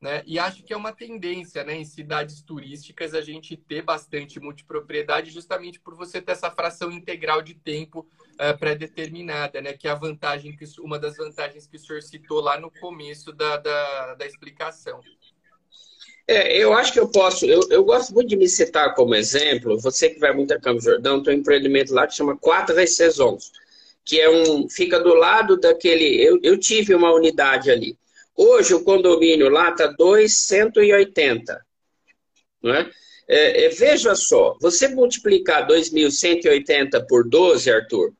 [0.00, 0.22] Né?
[0.26, 5.30] E acho que é uma tendência né, em cidades turísticas a gente ter bastante multipropriedade,
[5.30, 9.72] justamente por você ter essa fração integral de tempo uh, pré-determinada, né?
[9.72, 13.32] que é a vantagem, que, uma das vantagens que o senhor citou lá no começo
[13.32, 15.00] da, da, da explicação.
[16.28, 19.80] É, eu acho que eu posso, eu, eu gosto muito de me citar como exemplo,
[19.80, 23.50] você que vai muito a Campos Jordão, tem um empreendimento lá que chama Quatro Saisons,
[24.04, 27.96] que é um, fica do lado daquele, eu, eu tive uma unidade ali,
[28.40, 31.60] Hoje o condomínio lá está 2,180.
[32.62, 32.88] Não é?
[33.26, 38.14] É, é, veja só, você multiplicar 2.180 por 12, Arthur,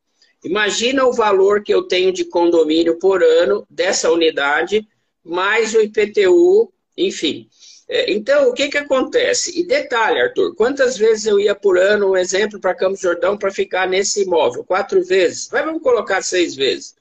[0.44, 4.86] imagina o valor que eu tenho de condomínio por ano dessa unidade,
[5.24, 7.48] mais o IPTU, enfim.
[7.88, 9.56] É, então, o que, que acontece?
[9.58, 13.52] E detalhe, Arthur, quantas vezes eu ia por ano, um exemplo, para Campos Jordão para
[13.52, 14.64] ficar nesse imóvel?
[14.64, 15.48] Quatro vezes.
[15.52, 16.97] Mas vamos colocar seis vezes.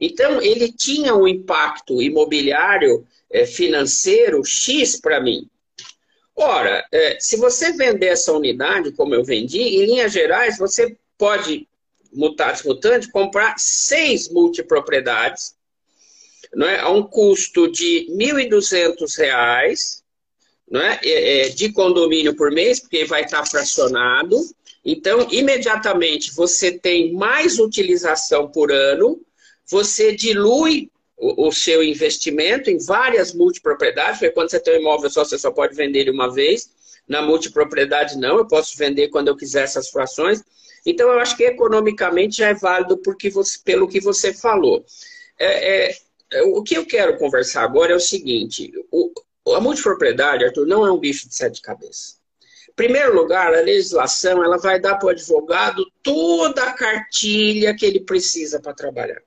[0.00, 5.48] Então, ele tinha um impacto imobiliário é, financeiro X para mim.
[6.34, 11.66] Ora, é, se você vender essa unidade, como eu vendi, em linhas gerais, você pode,
[12.12, 15.56] mutatis mutante, comprar seis multipropriedades
[16.62, 20.02] é, a um custo de R$ 1.200
[20.70, 24.36] não é, é, de condomínio por mês, porque vai estar fracionado.
[24.84, 29.20] Então, imediatamente, você tem mais utilização por ano
[29.70, 35.10] você dilui o, o seu investimento em várias multipropriedades, porque quando você tem um imóvel
[35.10, 36.70] só, você só pode vender ele uma vez.
[37.06, 40.42] Na multipropriedade, não, eu posso vender quando eu quiser essas frações.
[40.84, 44.84] Então, eu acho que economicamente já é válido porque você, pelo que você falou.
[45.38, 49.12] É, é, o que eu quero conversar agora é o seguinte: o,
[49.54, 52.18] a multipropriedade, Arthur, não é um bicho de sete cabeças.
[52.68, 57.84] Em primeiro lugar, a legislação ela vai dar para o advogado toda a cartilha que
[57.84, 59.20] ele precisa para trabalhar.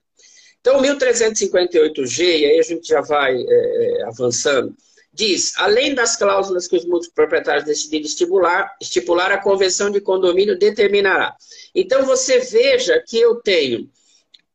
[0.62, 4.76] Então, o 1358G, e aí a gente já vai é, é, avançando,
[5.12, 11.36] diz, além das cláusulas que os multiproprietários decidirem estipular, estipular, a convenção de condomínio determinará.
[11.74, 13.90] Então, você veja que eu tenho,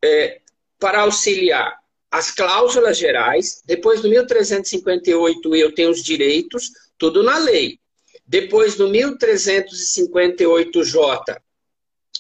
[0.03, 0.41] é,
[0.79, 1.77] para auxiliar,
[2.11, 7.79] as cláusulas gerais, depois do 1358 eu tenho os direitos, tudo na lei.
[8.27, 11.37] Depois do 1358J,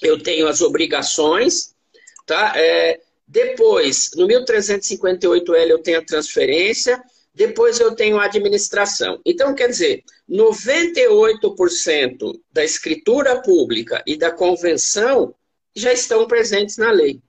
[0.03, 1.74] eu tenho as obrigações,
[2.26, 2.53] tá?
[2.57, 7.03] É, depois, no 1358L, eu tenho a transferência.
[7.35, 9.20] Depois, eu tenho a administração.
[9.24, 15.35] Então, quer dizer, 98% da escritura pública e da convenção
[15.74, 17.20] já estão presentes na lei.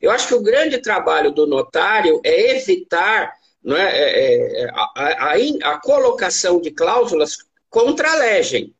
[0.00, 5.34] Eu acho que o grande trabalho do notário é evitar é, é, é a, a,
[5.72, 8.72] a, colocação de cláusulas contra a legem.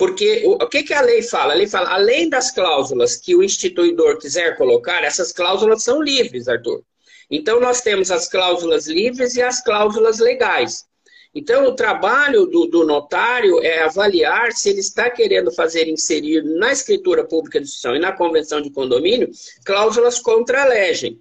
[0.00, 1.52] Porque o, o que, que a lei fala?
[1.52, 6.48] A lei fala, além das cláusulas que o instituidor quiser colocar, essas cláusulas são livres,
[6.48, 6.82] Arthur.
[7.30, 10.86] Então, nós temos as cláusulas livres e as cláusulas legais.
[11.34, 16.72] Então, o trabalho do, do, notário é avaliar se ele está querendo fazer inserir na
[16.72, 19.28] escritura pública de instituição e na convenção de condomínio
[19.66, 21.20] cláusulas contra a legem.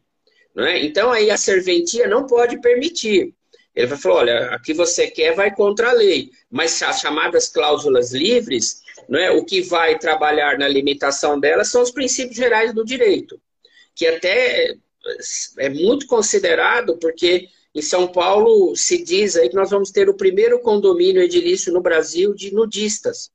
[0.57, 0.86] É?
[0.86, 3.34] Então, aí a serventia não pode permitir.
[3.80, 8.11] Ele vai falar, olha, aqui você quer vai contra a lei, mas as chamadas cláusulas
[8.11, 9.32] livres, é?
[9.32, 13.39] o que vai trabalhar na limitação delas são os princípios gerais do direito,
[13.95, 14.75] que até
[15.59, 20.17] é muito considerado porque em São Paulo se diz aí que nós vamos ter o
[20.17, 23.32] primeiro condomínio edilício no Brasil de nudistas.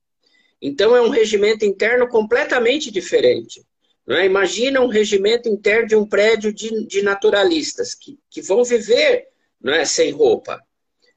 [0.61, 3.65] Então é um regimento interno completamente diferente.
[4.07, 4.27] É?
[4.27, 9.33] Imagina um regimento interno de um prédio de, de naturalistas que, que vão viver
[9.65, 10.61] não é, sem roupa.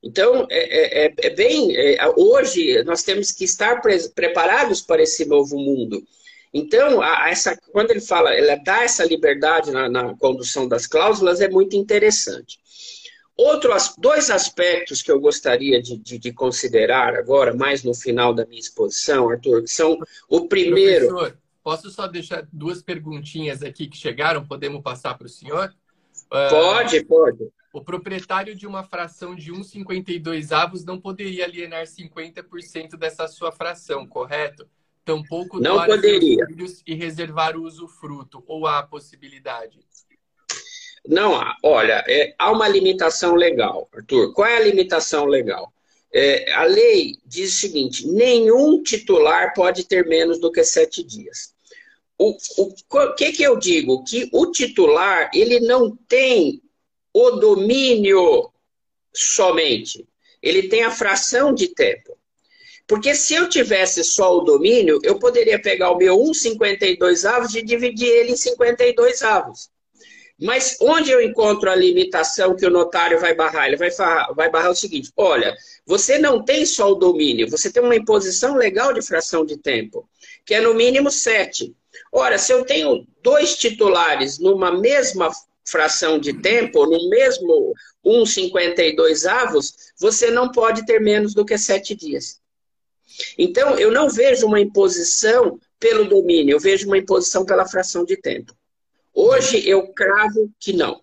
[0.02, 1.76] Então, é, é, é, é bem.
[1.76, 6.02] É, hoje, nós temos que estar pre preparados para esse novo mundo.
[6.54, 11.42] Então, a, essa, quando ele fala, ela dá essa liberdade na, na condução das cláusulas,
[11.42, 12.58] é muito interessante.
[13.36, 18.46] Outros dois aspectos que eu gostaria de, de, de, considerar agora, mais no final da
[18.46, 21.10] minha exposição, Arthur, que são o primeiro.
[21.10, 24.48] Professor, posso só deixar duas perguntinhas aqui que chegaram?
[24.48, 25.72] Podemos passar para o senhor?
[26.30, 27.52] Pode, uh, pode.
[27.74, 34.08] O proprietário de uma fração de 1,52 avos não poderia alienar 50% dessa sua fração,
[34.08, 34.68] correto?
[35.04, 36.46] Tampouco não poderia.
[36.86, 39.80] e reservar o usufruto, ou há possibilidade?
[41.08, 41.56] Não há.
[41.64, 44.34] Olha, é, há uma limitação legal, Arthur.
[44.34, 45.72] Qual é a limitação legal?
[46.14, 51.54] É, a lei diz o seguinte: nenhum titular pode ter menos do que sete dias.
[52.18, 54.04] O, o, o que, que eu digo?
[54.04, 56.62] Que o titular ele não tem
[57.18, 58.52] o domínio
[59.12, 60.08] somente.
[60.42, 62.16] Ele tem a fração de tempo.
[62.88, 67.62] Porque se eu tivesse só o domínio, eu poderia pegar o meu 1,52 avos e
[67.62, 69.70] dividir ele em 52 avos.
[70.40, 73.66] Mas onde eu encontro a limitação que o notário vai barrar?
[73.66, 73.90] Ele vai
[74.36, 75.56] vai barrar o seguinte: olha,
[75.86, 80.08] você não tem só o domínio, você tem uma imposição legal de fração de tempo,
[80.46, 81.76] que é no mínimo 7.
[82.12, 85.32] Ora, se eu tenho dois titulares numa mesma
[85.68, 87.74] fração de tempo, no mesmo
[88.06, 92.40] 1,52 avos, você não pode ter menos do que sete dias.
[93.38, 98.18] Então, eu não vejo uma imposição pelo domínio, eu vejo uma imposição pela fração de
[98.18, 98.54] tempo.
[99.14, 101.02] Hoje eu cravo que não.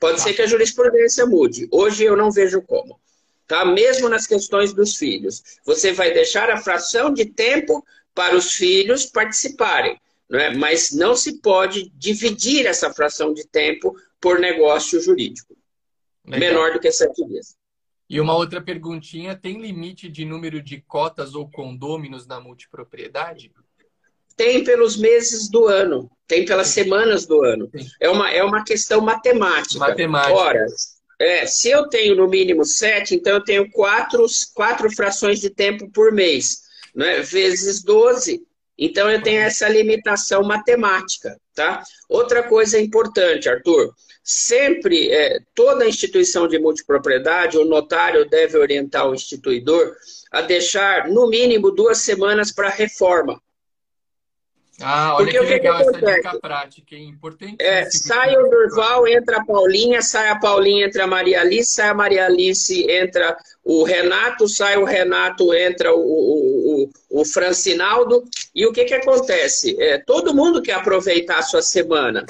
[0.00, 1.68] Pode ser que a jurisprudência mude.
[1.70, 2.98] Hoje eu não vejo como.
[3.46, 3.64] Tá?
[3.64, 5.42] Mesmo nas questões dos filhos.
[5.64, 10.00] Você vai deixar a fração de tempo para os filhos participarem.
[10.28, 10.54] Não é?
[10.54, 15.56] Mas não se pode dividir essa fração de tempo por negócio jurídico.
[16.26, 16.40] Legal.
[16.40, 17.56] Menor do que sete dias.
[18.08, 23.52] E uma outra perguntinha: tem limite de número de cotas ou condôminos na multipropriedade?
[24.36, 27.68] Tem pelos meses do ano, tem pelas semanas do ano.
[28.00, 29.80] É uma, é uma questão matemática.
[29.80, 30.32] Matemática.
[30.32, 30.66] Ora,
[31.18, 34.24] é, se eu tenho no mínimo sete, então eu tenho quatro,
[34.54, 36.62] quatro frações de tempo por mês,
[36.94, 37.20] né?
[37.20, 38.46] vezes 12.
[38.78, 41.82] Então eu tenho essa limitação matemática, tá?
[42.08, 49.14] Outra coisa importante, Arthur, sempre é, toda instituição de multipropriedade, o notário deve orientar o
[49.14, 49.96] instituidor
[50.30, 53.40] a deixar no mínimo duas semanas para reforma.
[54.80, 57.56] Ah, olha Porque que legal que essa dica prática, é importante.
[57.58, 61.88] É, sai o Durval, entra a Paulinha, sai a Paulinha, entra a Maria Alice, sai
[61.88, 68.22] a Maria Alice, entra o Renato, sai o Renato, entra o, o, o, o Francinaldo.
[68.54, 69.76] E o que, que acontece?
[69.80, 72.24] É, todo mundo quer aproveitar a sua semana.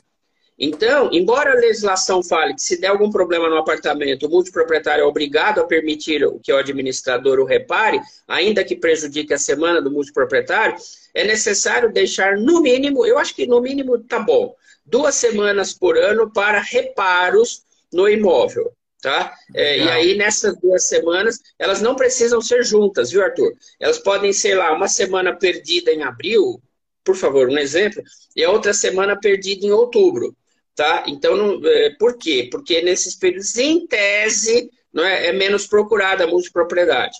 [0.59, 5.07] Então, embora a legislação fale que se der algum problema no apartamento, o multiproprietário é
[5.07, 10.76] obrigado a permitir que o administrador o repare, ainda que prejudique a semana do multiproprietário,
[11.14, 14.54] é necessário deixar no mínimo, eu acho que no mínimo tá bom,
[14.84, 18.72] duas semanas por ano para reparos no imóvel.
[19.00, 19.32] Tá?
[19.54, 23.52] É, e aí, nessas duas semanas, elas não precisam ser juntas, viu, Arthur?
[23.78, 26.61] Elas podem ser lá uma semana perdida em abril,
[27.04, 28.02] por favor, um exemplo,
[28.34, 30.36] e a outra semana perdida em outubro.
[30.74, 31.04] Tá?
[31.06, 32.48] Então, não, é, por quê?
[32.50, 37.16] Porque nesses períodos, em tese, não é, é menos procurada a multipropriedade.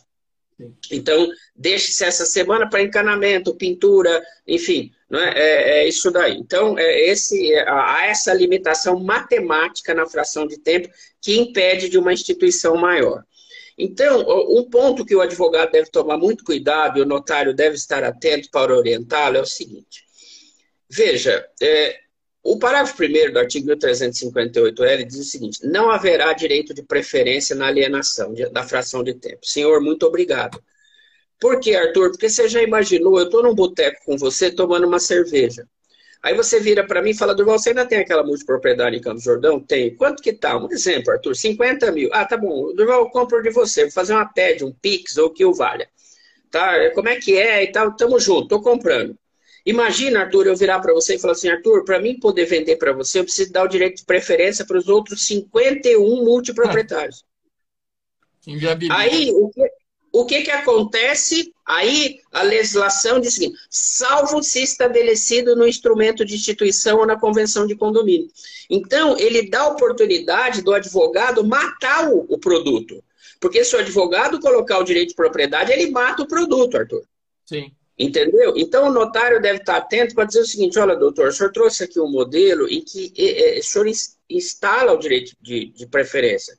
[0.91, 6.37] Então, deixe-se essa semana para encanamento, pintura, enfim, não é, é, isso daí.
[6.37, 10.89] Então, é esse, há essa limitação matemática na fração de tempo
[11.21, 13.23] que impede de uma instituição maior.
[13.79, 18.03] Então, um ponto que o advogado deve tomar muito cuidado e o notário deve estar
[18.03, 20.05] atento para orientá-lo é o seguinte.
[20.91, 22.01] Veja, é,
[22.53, 27.67] o parágrafo 1 do artigo 1358L diz o seguinte: não haverá direito de preferência na
[27.67, 29.41] alienação da fração de tempo.
[29.43, 30.63] Senhor, muito obrigado.
[31.39, 32.11] Por quê, Arthur?
[32.11, 35.69] Porque você já imaginou, eu estou num boteco com você tomando uma cerveja.
[36.23, 39.23] Aí você vira para mim e fala, Durval, você ainda tem aquela multipropriedade em Campos
[39.23, 39.61] Jordão?
[39.61, 39.95] Tem.
[39.95, 40.57] Quanto que tá?
[40.57, 42.09] Um exemplo, Arthur, 50 mil.
[42.13, 42.75] Ah, tá bom.
[42.75, 43.85] Durval, eu compro de você.
[43.85, 45.89] Vou fazer uma TED, um Pix ou o que o valha.
[46.51, 46.91] Tá?
[46.95, 47.95] Como é que é e tal?
[47.95, 49.17] Tamo junto, tô comprando.
[49.69, 52.91] Imagina, Arthur, eu virar para você e falar assim, Arthur, para mim poder vender para
[52.95, 57.23] você, eu preciso dar o direito de preferência para os outros 51 multiproprietários.
[58.91, 59.61] Aí, o que,
[60.11, 61.53] o que, que acontece?
[61.67, 67.21] Aí a legislação diz o seguinte: salvo se estabelecido no instrumento de instituição ou na
[67.21, 68.31] convenção de condomínio.
[68.71, 73.05] Então, ele dá a oportunidade do advogado matar o, o produto.
[73.39, 77.05] Porque se o advogado colocar o direito de propriedade, ele mata o produto, Arthur.
[77.45, 77.71] Sim.
[77.99, 78.55] Entendeu?
[78.57, 81.83] Então o notário deve estar atento para dizer o seguinte: olha, doutor, o senhor trouxe
[81.83, 83.13] aqui um modelo em que
[83.59, 83.91] o senhor
[84.31, 86.57] instala o direito de, de preferência.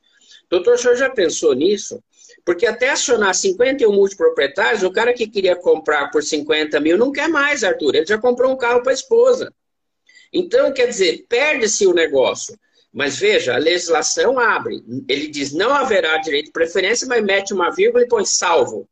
[0.50, 2.04] Doutor, o senhor já pensou nisso?
[2.44, 7.30] Porque até acionar 51 multiproprietários, o cara que queria comprar por 50 mil não quer
[7.30, 7.96] mais, Arthur.
[7.96, 9.54] Ele já comprou um carro para a esposa.
[10.34, 12.58] Então, quer dizer, perde-se o negócio.
[12.92, 14.84] Mas veja, a legislação abre.
[15.08, 18.90] Ele diz não haverá direito de preferência, mas mete uma vírgula e põe salvo.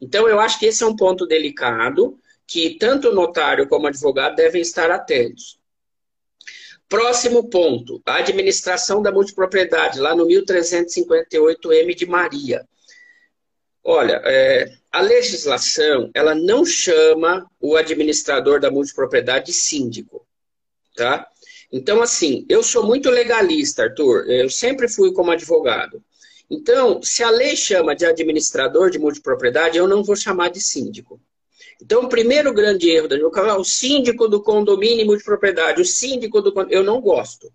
[0.00, 3.88] Então, eu acho que esse é um ponto delicado que tanto o notário como o
[3.88, 5.58] advogado devem estar atentos.
[6.88, 12.66] Próximo ponto, a administração da multipropriedade, lá no 1358M de Maria.
[13.84, 20.26] Olha, é, a legislação, ela não chama o administrador da multipropriedade de síndico,
[20.96, 21.28] tá?
[21.70, 26.02] Então, assim, eu sou muito legalista, Arthur, eu sempre fui como advogado.
[26.50, 31.20] Então, se a lei chama de administrador de multipropriedade, eu não vou chamar de síndico.
[31.80, 36.40] Então, o primeiro grande erro da advocacia é o síndico do condomínio multipropriedade, o síndico
[36.40, 37.52] do eu não gosto.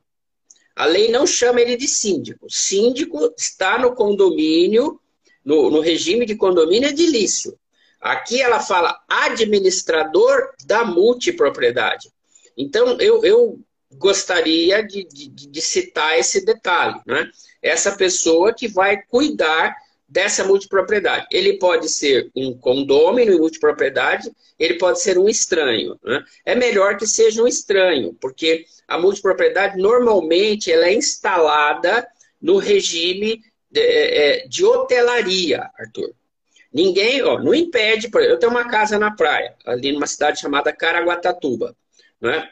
[0.76, 2.48] A lei não chama ele de síndico.
[2.50, 5.00] Síndico está no condomínio,
[5.44, 7.58] no, no regime de condomínio edilício.
[8.00, 12.12] Aqui ela fala administrador da multipropriedade.
[12.58, 13.60] Então, eu, eu
[13.98, 17.00] gostaria de, de, de citar esse detalhe.
[17.06, 17.30] Né?
[17.64, 19.76] essa pessoa que vai cuidar
[20.08, 21.26] dessa multipropriedade.
[21.32, 25.98] Ele pode ser um condômino em multipropriedade, ele pode ser um estranho.
[26.04, 26.24] Né?
[26.46, 32.06] É melhor que seja um estranho, porque a multipropriedade normalmente ela é instalada
[32.39, 33.41] no regime
[33.72, 36.14] de, é, é, de hotelaria, Arthur.
[36.72, 41.76] Ninguém, ó, não impede, eu tenho uma casa na praia, ali numa cidade chamada Caraguatatuba,
[42.20, 42.50] né?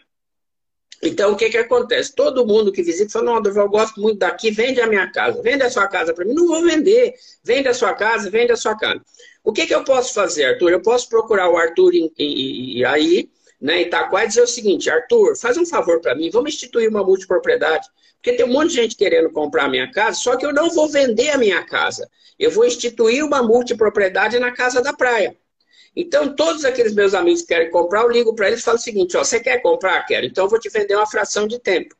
[1.04, 2.14] Então, o que, que acontece?
[2.14, 5.41] Todo mundo que visita fala, não, Durval, eu gosto muito daqui, vende a minha casa.
[5.41, 6.34] Vende a sua casa para mim.
[6.34, 7.16] Não vou vender.
[7.43, 9.02] Vende a sua casa, vende a sua casa.
[9.43, 10.72] O que, que eu posso fazer, Arthur?
[10.72, 13.30] Eu posso procurar o Arthur em, em, aí,
[13.60, 17.04] né, Itaquá, e dizer o seguinte, Arthur, faz um favor para mim, vamos instituir uma
[17.04, 17.88] multipropriedade.
[18.16, 20.70] Porque tem um monte de gente querendo comprar a minha casa, só que eu não
[20.70, 22.08] vou vender a minha casa.
[22.38, 25.36] Eu vou instituir uma multipropriedade na casa da praia.
[25.96, 28.82] Então, todos aqueles meus amigos que querem comprar, eu ligo para eles e falo o
[28.82, 30.02] seguinte: ó, você quer comprar?
[30.06, 30.26] Quero.
[30.26, 31.96] Então, eu vou te vender uma fração de tempo.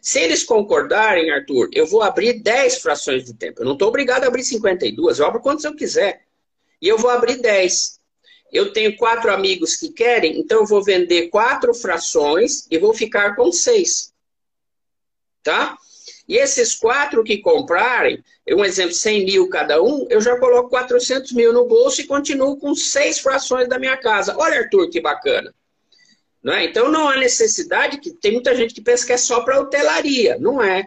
[0.00, 3.62] Se eles concordarem, Arthur, eu vou abrir 10 frações de tempo.
[3.62, 6.26] Eu não estou obrigado a abrir 52, eu abro quantos eu quiser.
[6.80, 7.98] E eu vou abrir 10.
[8.52, 13.34] Eu tenho quatro amigos que querem, então eu vou vender quatro frações e vou ficar
[13.34, 14.12] com seis.
[15.42, 15.76] Tá?
[16.28, 21.32] E esses quatro que comprarem, um exemplo, 100 mil cada um, eu já coloco 400
[21.32, 24.34] mil no bolso e continuo com seis frações da minha casa.
[24.36, 25.54] Olha, Arthur, que bacana.
[26.42, 26.64] Não é?
[26.64, 30.36] Então não há necessidade, que tem muita gente que pensa que é só para hotelaria.
[30.38, 30.86] Não é.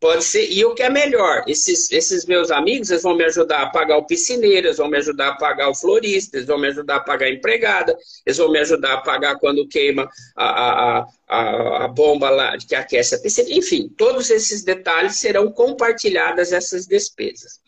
[0.00, 3.62] Pode ser, e o que é melhor, esses, esses meus amigos, eles vão me ajudar
[3.62, 6.68] a pagar o piscineiro, eles vão me ajudar a pagar o florista, eles vão me
[6.68, 11.06] ajudar a pagar a empregada, eles vão me ajudar a pagar quando queima a, a,
[11.28, 13.48] a, a bomba lá que aquece a piscina.
[13.50, 17.58] Enfim, todos esses detalhes serão compartilhadas essas despesas.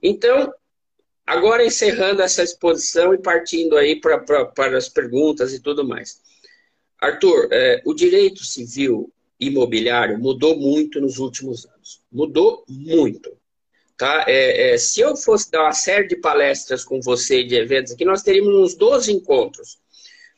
[0.00, 0.54] Então,
[1.26, 6.20] agora encerrando essa exposição e partindo aí para as perguntas e tudo mais.
[7.00, 12.00] Arthur, é, o direito civil imobiliário mudou muito nos últimos anos.
[12.10, 13.36] Mudou muito.
[13.96, 14.24] Tá?
[14.26, 18.04] É, é, se eu fosse dar uma série de palestras com você, de eventos aqui,
[18.04, 19.78] nós teríamos uns 12 encontros.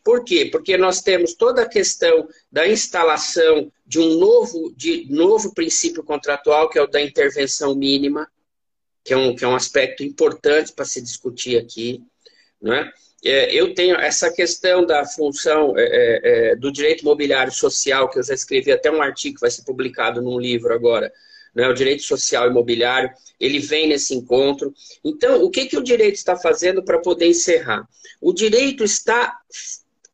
[0.04, 0.44] Por quê?
[0.44, 6.68] Porque nós temos toda a questão da instalação de um novo, de novo princípio contratual,
[6.68, 8.30] que é o da intervenção mínima,
[9.02, 12.02] que é um, que é um aspecto importante para se discutir aqui.
[12.60, 12.92] Não é?
[13.24, 18.18] É, eu tenho essa questão da função é, é, é, do direito imobiliário social, que
[18.18, 21.12] eu já escrevi até um artigo que vai ser publicado num livro agora,
[21.54, 23.10] né, o direito social imobiliário,
[23.40, 24.74] ele vem nesse encontro.
[25.02, 27.88] Então, o que, que o direito está fazendo para poder encerrar?
[28.20, 29.38] O direito está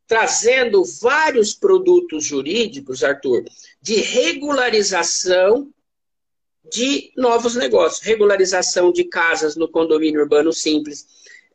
[0.07, 3.44] trazendo vários produtos jurídicos, Arthur,
[3.80, 5.72] de regularização
[6.70, 11.07] de novos negócios, regularização de casas no condomínio urbano simples,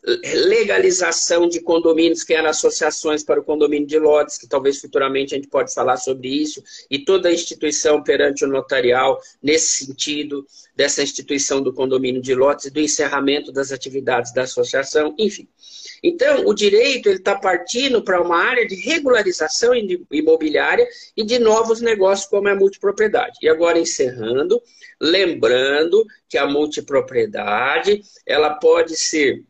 [0.04, 5.38] legalização de condomínios, que eram associações para o condomínio de lotes, que talvez futuramente a
[5.38, 10.46] gente pode falar sobre isso, e toda a instituição perante o notarial, nesse sentido,
[10.76, 15.48] dessa instituição do condomínio de lotes e do encerramento das atividades da associação, enfim.
[16.04, 19.72] Então, o direito está partindo para uma área de regularização
[20.12, 23.40] imobiliária e de novos negócios, como é a multipropriedade.
[23.42, 24.62] E agora, encerrando,
[25.02, 29.44] lembrando que a multipropriedade ela pode ser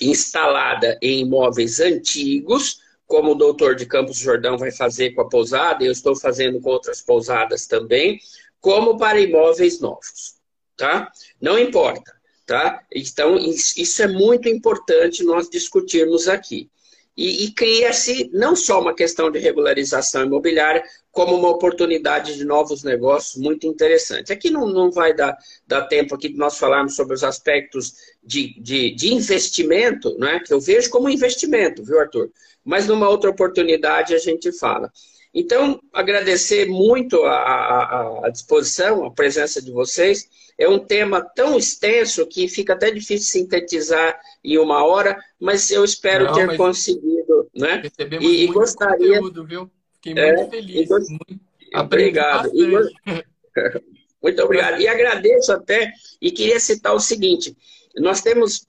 [0.00, 5.84] instalada em imóveis antigos, como o doutor de Campos Jordão vai fazer com a pousada,
[5.84, 8.18] eu estou fazendo com outras pousadas também,
[8.60, 10.34] como para imóveis novos,
[10.76, 11.10] tá?
[11.40, 12.12] Não importa,
[12.44, 12.82] tá?
[12.92, 16.68] Então, isso é muito importante nós discutirmos aqui.
[17.16, 20.84] E, e cria-se não só uma questão de regularização imobiliária,
[21.16, 24.30] como uma oportunidade de novos negócios muito interessante.
[24.30, 25.34] Aqui não, não vai dar,
[25.66, 30.40] dar tempo aqui de nós falarmos sobre os aspectos de, de, de investimento, né?
[30.40, 32.30] que eu vejo como investimento, viu, Arthur?
[32.62, 34.92] Mas numa outra oportunidade a gente fala.
[35.32, 40.28] Então, agradecer muito a, a, a disposição, a presença de vocês.
[40.58, 45.82] É um tema tão extenso que fica até difícil sintetizar em uma hora, mas eu
[45.82, 47.48] espero Não, ter conseguido.
[47.54, 47.82] Né?
[48.20, 49.16] E, gostaria...
[49.16, 49.70] conteúdo, viu?
[50.06, 50.88] Fiquei muito é, feliz.
[50.88, 51.10] Gost...
[51.10, 51.40] Muito...
[51.74, 52.50] Obrigado.
[52.54, 52.66] E...
[54.22, 54.80] muito obrigado.
[54.80, 57.56] E agradeço até, e queria citar o seguinte:
[57.96, 58.66] nós temos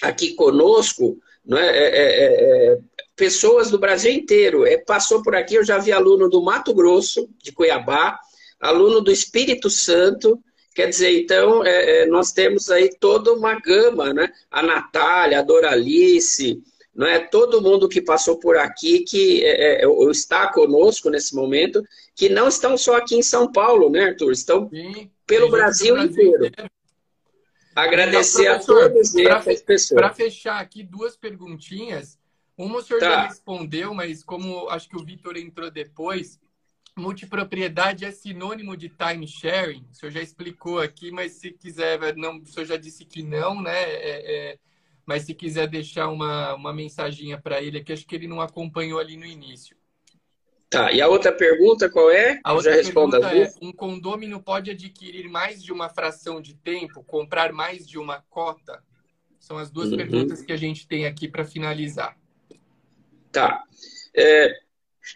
[0.00, 2.78] aqui conosco não é, é, é, é
[3.16, 4.64] pessoas do Brasil inteiro.
[4.64, 8.18] É, passou por aqui, eu já vi aluno do Mato Grosso, de Cuiabá,
[8.60, 10.40] aluno do Espírito Santo,
[10.74, 14.32] Quer dizer, então, é, é, nós temos aí toda uma gama, né?
[14.50, 16.62] A Natália, a Doralice,
[16.94, 17.18] não é?
[17.20, 21.82] todo mundo que passou por aqui, que é, é, é está conosco nesse momento,
[22.14, 24.32] que não estão só aqui em São Paulo, né, Arthur?
[24.32, 26.46] Estão Sim, pelo Brasil, Brasil inteiro.
[26.46, 26.70] inteiro.
[27.74, 30.00] Agradecer então, a todos essas pessoas.
[30.00, 32.18] Para fechar aqui, duas perguntinhas.
[32.56, 33.10] Uma o senhor tá.
[33.10, 36.38] já respondeu, mas como acho que o Vitor entrou depois,
[36.94, 39.86] multipropriedade é sinônimo de time sharing?
[39.90, 43.62] O senhor já explicou aqui, mas se quiser, não, o senhor já disse que não,
[43.62, 43.82] né?
[43.82, 44.58] É, é,
[45.06, 48.98] mas se quiser deixar uma, uma mensaginha para ele aqui, acho que ele não acompanhou
[48.98, 49.76] ali no início.
[50.70, 52.40] Tá, e a outra pergunta qual é?
[52.42, 57.04] A outra já pergunta é, um condômino pode adquirir mais de uma fração de tempo,
[57.04, 58.82] comprar mais de uma cota?
[59.38, 59.98] São as duas uhum.
[59.98, 62.16] perguntas que a gente tem aqui para finalizar.
[63.30, 63.62] Tá.
[64.16, 64.50] É,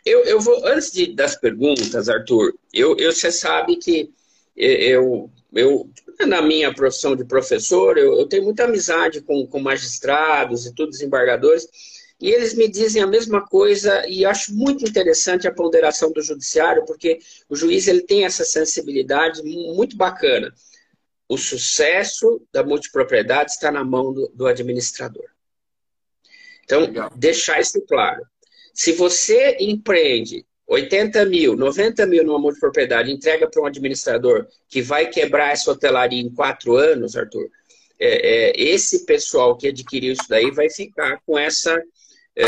[0.05, 4.13] eu, eu vou, antes de, das perguntas, Arthur, eu, eu, você sabe que
[4.57, 5.91] eu, eu,
[6.25, 10.99] na minha profissão de professor, eu, eu tenho muita amizade com, com magistrados e todos
[10.99, 11.69] desembargadores,
[12.21, 16.85] e eles me dizem a mesma coisa e acho muito interessante a ponderação do judiciário,
[16.87, 20.55] porque o juiz ele tem essa sensibilidade muito bacana.
[21.29, 25.27] O sucesso da multipropriedade está na mão do, do administrador.
[26.65, 27.11] Então, Legal.
[27.15, 28.25] deixar isso claro.
[28.73, 35.07] Se você empreende 80 mil, 90 mil numa multipropriedade, entrega para um administrador que vai
[35.07, 37.49] quebrar essa hotelaria em quatro anos, Arthur,
[37.99, 41.81] é, é, esse pessoal que adquiriu isso daí vai ficar com essa,
[42.35, 42.45] é,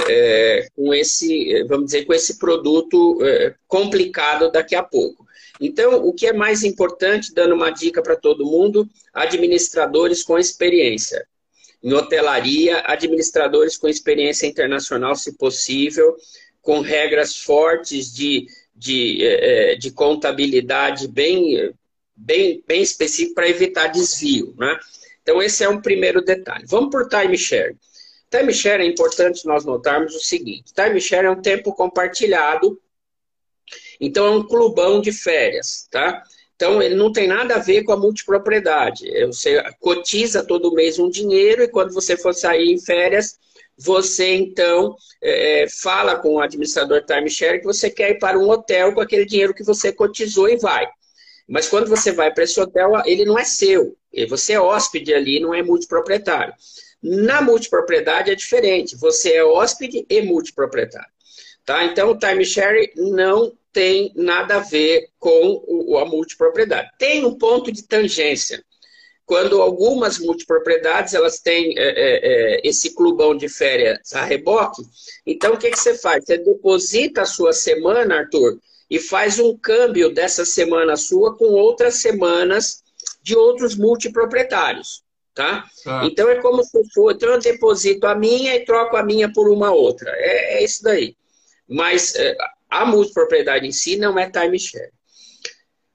[0.60, 5.26] é com esse, vamos dizer, com esse produto é, complicado daqui a pouco.
[5.60, 11.26] Então, o que é mais importante, dando uma dica para todo mundo, administradores com experiência
[11.82, 16.16] em hotelaria, administradores com experiência internacional, se possível,
[16.68, 18.46] com regras fortes de,
[18.76, 21.72] de, é, é, de contabilidade bem,
[22.14, 24.54] bem, bem específico para evitar desvio.
[24.54, 24.78] Né?
[25.22, 26.66] Então, esse é um primeiro detalhe.
[26.68, 27.74] Vamos por timeshare.
[28.30, 32.78] Timeshare é importante nós notarmos o seguinte: timeshare é um tempo compartilhado,
[33.98, 36.22] então é um clubão de férias, tá?
[36.54, 39.08] Então, ele não tem nada a ver com a multipropriedade.
[39.24, 43.38] Você cotiza todo mês um dinheiro e quando você for sair em férias,
[43.78, 48.48] você então é, é fala com o administrador timeshare que você quer ir para um
[48.50, 50.86] hotel com aquele dinheiro que você cotizou e vai.
[51.48, 53.96] Mas quando você vai para esse hotel, ele não é seu.
[54.28, 56.52] Você é hóspede ali, não é multiproprietário.
[57.02, 58.96] Na multipropriedade é diferente.
[58.96, 61.10] Você é hóspede e multiproprietário.
[61.64, 61.84] Tá?
[61.84, 66.90] Então, o timeshare não tem nada a ver com a multipropriedade.
[66.98, 68.62] Tem um ponto de tangência.
[69.28, 72.20] Quando algumas multipropriedades elas têm é, é,
[72.56, 74.80] é, esse clubão de férias a reboque,
[75.26, 76.24] então o que, que você faz?
[76.24, 78.58] Você deposita a sua semana, Arthur,
[78.88, 82.82] e faz um câmbio dessa semana sua com outras semanas
[83.22, 85.02] de outros multiproprietários.
[85.34, 85.66] Tá?
[85.84, 86.06] tá?
[86.06, 89.50] Então é como se for, então eu deposito a minha e troco a minha por
[89.50, 90.10] uma outra.
[90.10, 91.14] É, é isso daí.
[91.68, 92.34] Mas é,
[92.70, 94.90] a multipropriedade em si não é timeshare.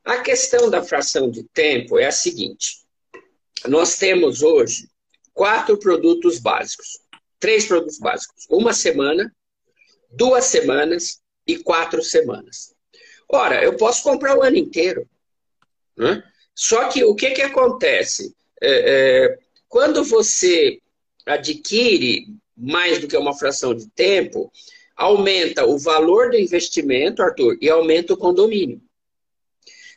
[0.06, 2.83] A questão da fração de tempo é a seguinte:
[3.68, 4.90] nós temos hoje
[5.34, 7.00] quatro produtos básicos,
[7.40, 9.34] três produtos básicos, uma semana,
[10.12, 12.74] duas semanas e quatro semanas.
[13.28, 15.08] Ora, eu posso comprar o ano inteiro.
[15.98, 16.24] Né?
[16.56, 18.36] Só que o que, que acontece?
[18.62, 20.80] É, é, quando você
[21.26, 24.52] adquire mais do que uma fração de tempo,
[24.96, 28.82] aumenta o valor do investimento, Arthur, e aumenta o condomínio.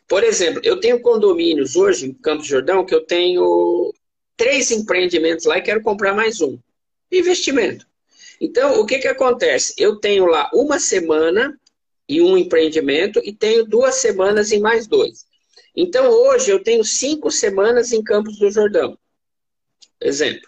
[0.07, 3.93] Por exemplo, eu tenho condomínios hoje em Campos Jordão que eu tenho
[4.37, 6.57] três empreendimentos lá e quero comprar mais um.
[7.11, 7.85] Investimento.
[8.39, 9.73] Então, o que, que acontece?
[9.77, 11.59] Eu tenho lá uma semana
[12.07, 15.25] em um empreendimento e tenho duas semanas em mais dois.
[15.75, 18.97] Então, hoje eu tenho cinco semanas em Campos do Jordão.
[19.99, 20.47] Exemplo.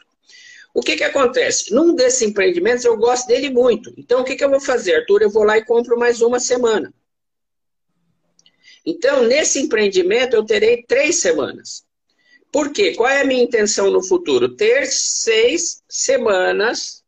[0.73, 1.73] O que, que acontece?
[1.73, 3.93] Num desses empreendimentos eu gosto dele muito.
[3.97, 5.23] Então o que, que eu vou fazer, Arthur?
[5.23, 6.93] Eu vou lá e compro mais uma semana.
[8.89, 11.83] Então, nesse empreendimento eu terei três semanas.
[12.51, 12.95] Por quê?
[12.95, 14.55] Qual é a minha intenção no futuro?
[14.55, 17.03] Ter seis semanas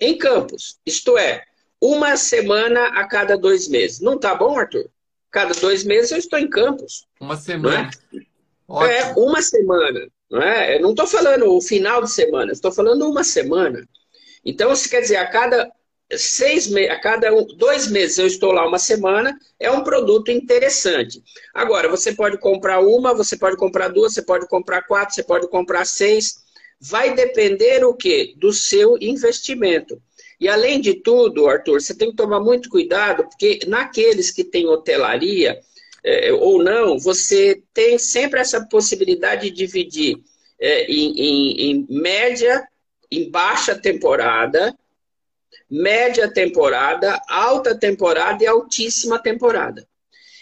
[0.00, 0.76] em campos.
[0.84, 1.44] Isto é,
[1.80, 4.00] uma semana a cada dois meses.
[4.00, 4.90] Não tá bom, Arthur?
[5.30, 7.06] Cada dois meses eu estou em campos.
[7.20, 7.88] Uma semana.
[8.12, 8.98] É?
[8.98, 10.08] é, uma semana.
[10.28, 10.76] Não é?
[10.76, 13.88] Eu não estou falando o final de semana, estou falando uma semana.
[14.44, 15.70] Então, se quer dizer, a cada
[16.14, 21.22] seis a cada dois meses eu estou lá uma semana, é um produto interessante.
[21.52, 25.48] Agora, você pode comprar uma, você pode comprar duas, você pode comprar quatro, você pode
[25.48, 26.44] comprar seis.
[26.80, 28.34] Vai depender o quê?
[28.36, 30.00] Do seu investimento.
[30.38, 34.66] E além de tudo, Arthur, você tem que tomar muito cuidado, porque naqueles que têm
[34.66, 35.58] hotelaria,
[36.04, 40.18] é, ou não, você tem sempre essa possibilidade de dividir
[40.60, 42.62] é, em, em, em média,
[43.10, 44.76] em baixa temporada,
[45.70, 49.86] média temporada, alta temporada e altíssima temporada.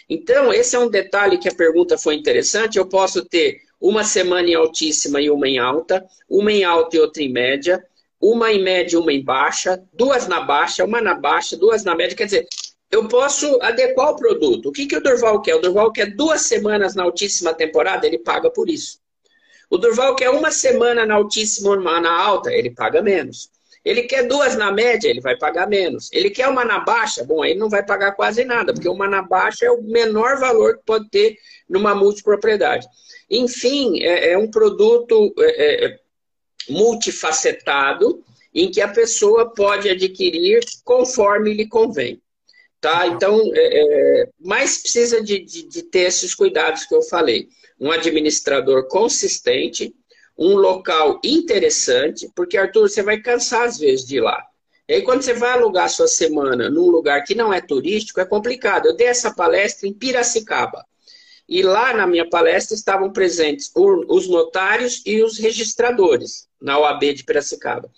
[0.09, 2.77] Então, esse é um detalhe que a pergunta foi interessante.
[2.77, 6.99] Eu posso ter uma semana em altíssima e uma em alta, uma em alta e
[6.99, 7.83] outra em média,
[8.21, 11.95] uma em média e uma em baixa, duas na baixa, uma na baixa, duas na
[11.95, 12.15] média.
[12.15, 12.47] Quer dizer,
[12.91, 14.69] eu posso adequar o produto.
[14.69, 15.55] O que, que o Durval quer?
[15.55, 18.99] O Durval quer duas semanas na altíssima temporada, ele paga por isso.
[19.69, 23.49] O Durval quer uma semana na altíssima, uma na alta, ele paga menos.
[23.85, 26.09] Ele quer duas na média, ele vai pagar menos.
[26.11, 29.21] Ele quer uma na baixa, bom, aí não vai pagar quase nada, porque uma na
[29.21, 31.37] baixa é o menor valor que pode ter
[31.69, 32.87] numa multipropriedade.
[33.29, 35.99] Enfim, é, é um produto é, é,
[36.67, 38.23] multifacetado
[38.53, 42.19] em que a pessoa pode adquirir conforme lhe convém.
[42.81, 43.07] Tá?
[43.07, 47.49] Então, é, é, mas precisa de, de, de ter esses cuidados que eu falei.
[47.79, 49.93] Um administrador consistente,
[50.37, 54.45] um local interessante, porque, Arthur, você vai cansar às vezes de ir lá.
[54.87, 58.25] E aí, quando você vai alugar sua semana num lugar que não é turístico, é
[58.25, 58.85] complicado.
[58.85, 60.85] Eu dei essa palestra em Piracicaba.
[61.47, 67.23] E lá na minha palestra estavam presentes os notários e os registradores na OAB de
[67.23, 67.89] Piracicaba.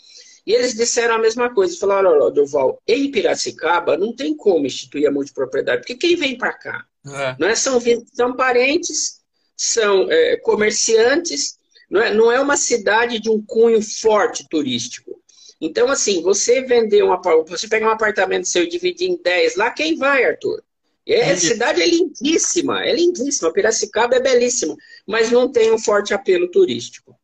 [0.45, 1.77] E eles disseram a mesma coisa.
[1.77, 6.53] Falaram, olha, Durval, em Piracicaba não tem como instituir a multipropriedade, porque quem vem para
[6.53, 6.85] cá?
[7.05, 7.35] É.
[7.39, 7.55] Não é?
[7.55, 7.81] são,
[8.13, 9.21] são parentes,
[9.55, 11.57] são é, comerciantes,
[11.89, 15.21] não é, não é uma cidade de um cunho forte turístico.
[15.59, 17.09] Então, assim, você vender um
[17.47, 20.63] você pegar um apartamento seu e dividir em 10 lá, quem vai, Arthur?
[21.05, 23.51] É, a cidade é lindíssima, é lindíssima.
[23.53, 24.75] Piracicaba é belíssima,
[25.07, 27.17] mas não tem um forte apelo turístico.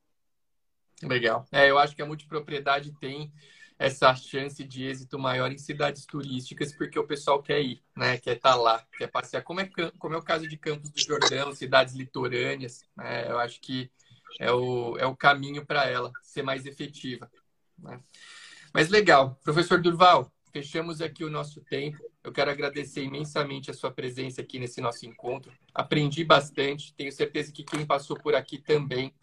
[1.03, 1.45] Legal.
[1.51, 3.32] É, eu acho que a multipropriedade tem
[3.78, 8.18] essa chance de êxito maior em cidades turísticas, porque o pessoal quer ir, né?
[8.18, 9.43] Quer estar tá lá, quer passear.
[9.43, 13.30] Como é, como é o caso de Campos do Jordão, cidades litorâneas, né?
[13.30, 13.91] Eu acho que
[14.40, 17.30] é o, é o caminho para ela ser mais efetiva.
[17.78, 18.00] Né?
[18.74, 19.40] Mas legal.
[19.44, 21.98] Professor Durval, fechamos aqui o nosso tempo.
[22.24, 25.52] Eu quero agradecer imensamente a sua presença aqui nesse nosso encontro.
[25.74, 29.14] Aprendi bastante, tenho certeza que quem passou por aqui também.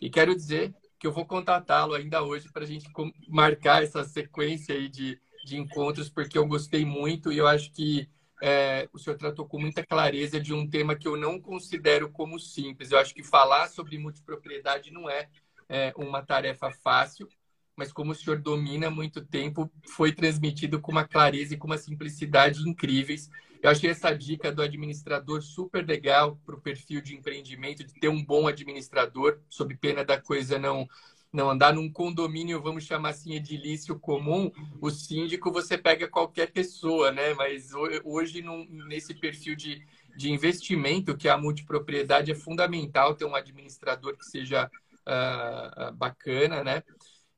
[0.00, 2.88] E quero dizer que eu vou contatá-lo ainda hoje para a gente
[3.28, 8.08] marcar essa sequência aí de, de encontros, porque eu gostei muito e eu acho que
[8.42, 12.38] é, o senhor tratou com muita clareza de um tema que eu não considero como
[12.38, 12.90] simples.
[12.90, 15.28] Eu acho que falar sobre multipropriedade não é,
[15.68, 17.28] é uma tarefa fácil,
[17.76, 21.66] mas como o senhor domina há muito tempo, foi transmitido com uma clareza e com
[21.66, 23.28] uma simplicidade incríveis.
[23.62, 28.08] Eu achei essa dica do administrador super legal para o perfil de empreendimento, de ter
[28.08, 30.88] um bom administrador, sob pena da coisa não
[31.32, 34.50] não andar num condomínio, vamos chamar assim, edilício comum,
[34.80, 37.34] o síndico você pega qualquer pessoa, né?
[37.34, 37.70] Mas
[38.04, 39.84] hoje, num, nesse perfil de,
[40.16, 44.70] de investimento, que é a multipropriedade, é fundamental ter um administrador que seja
[45.06, 46.82] uh, bacana, né?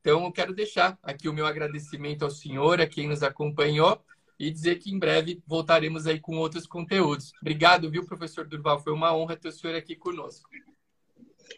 [0.01, 4.03] Então, eu quero deixar aqui o meu agradecimento ao senhor, a quem nos acompanhou,
[4.39, 7.33] e dizer que em breve voltaremos aí com outros conteúdos.
[7.43, 8.83] Obrigado, viu, professor Durval?
[8.83, 10.49] Foi uma honra ter o senhor aqui conosco.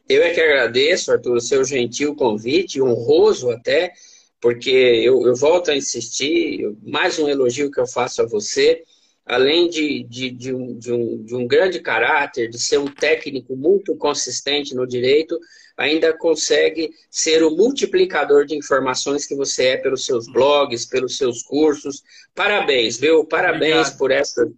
[0.08, 3.92] Eu é que agradeço, Arthur, o seu gentil convite, honroso até,
[4.40, 8.82] porque eu, eu volto a insistir, mais um elogio que eu faço a você,
[9.24, 13.56] além de, de, de, um, de, um, de um grande caráter, de ser um técnico
[13.56, 15.38] muito consistente no direito,
[15.76, 21.42] ainda consegue ser o multiplicador de informações que você é pelos seus blogs, pelos seus
[21.42, 22.02] cursos.
[22.34, 23.24] Parabéns, viu?
[23.24, 23.98] Parabéns Obrigado.
[23.98, 24.52] por essa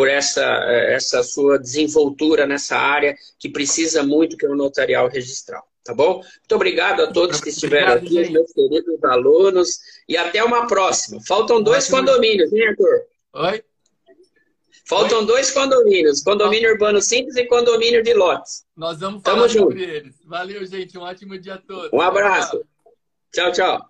[0.00, 0.42] por essa,
[0.88, 5.62] essa sua desenvoltura nessa área que precisa muito que é o notarial registral.
[5.84, 6.14] Tá bom?
[6.14, 8.32] Muito obrigado a todos que estiveram obrigado, aqui, gente.
[8.32, 9.78] meus queridos alunos,
[10.08, 11.20] e até uma próxima.
[11.28, 13.02] Faltam dois condomínios, hein, Arthur?
[13.34, 13.62] Oi?
[14.86, 15.26] Faltam Oi?
[15.26, 16.72] dois condomínios, condomínio Oi?
[16.72, 18.64] urbano simples e condomínio de lotes.
[18.74, 19.96] Nós vamos falar Tamo sobre junto.
[19.96, 20.14] eles.
[20.24, 20.96] Valeu, gente.
[20.96, 21.92] Um ótimo dia a todos.
[21.92, 22.64] Um abraço.
[23.34, 23.52] tchau.
[23.52, 23.89] tchau.